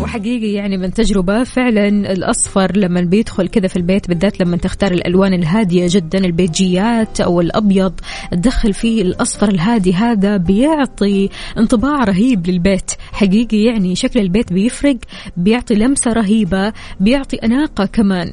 وحقيقي 0.00 0.52
يعني 0.52 0.76
من 0.76 0.92
تجربة 0.92 1.44
فعلا 1.44 1.88
الأصفر 1.88 2.76
لما 2.76 3.00
بيدخل 3.00 3.48
كذا 3.48 3.68
في 3.68 3.76
البيت 3.76 4.08
بالذات 4.08 4.40
لما 4.40 4.56
تختار 4.56 4.92
الألوان 4.92 5.34
الهادية 5.34 5.86
جدا 5.90 6.18
البيجيات 6.18 7.20
أو 7.20 7.40
الأبيض 7.40 7.92
تدخل 8.30 8.72
فيه 8.72 9.02
الأصفر 9.02 9.48
الهادي 9.48 9.94
هذا 9.94 10.36
بيعطي 10.36 11.28
انطباع 11.58 12.04
رهيب 12.04 12.46
للبيت. 12.46 12.90
حقيقي 13.12 13.62
يعني 13.62 13.94
شكل 13.94 14.20
البيت 14.20 14.52
بيفرق 14.52 14.96
بيعطي 15.36 15.74
لمسة 15.74 16.12
رهيبة 16.12 16.72
بيعطي 17.00 17.36
أناقة 17.36 17.86
كمان. 17.86 18.32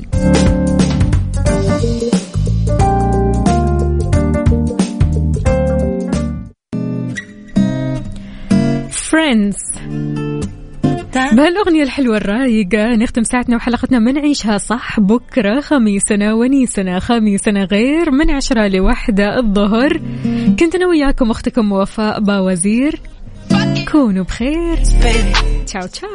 فريندز 9.12 9.58
بهالأغنية 11.14 11.84
الحلوة 11.84 12.18
الرايقة. 12.18 12.96
نختم 12.96 13.24
ساعتنا 13.24 13.56
وحلقتنا 13.56 14.00
من 14.00 14.18
عيشها 14.18 14.58
صح. 14.58 15.00
بكرة 15.00 15.62
خميسنا 15.62 16.34
ونيسنا 16.34 17.00
خميسنا 17.00 17.64
غير 17.64 18.12
من 18.12 18.32
عشرة 18.32 18.68
لوحدة 18.68 19.40
الظهر. 19.40 19.98
كنت 20.60 20.76
أنا 20.76 20.88
وياكم 20.88 21.32
أختكم 21.32 21.72
وفاء 21.72 22.20
باوزير. 22.20 23.00
كونوا 23.92 24.24
بخير. 24.24 24.78
تشاو 25.66 25.88
تشاو. 25.88 26.10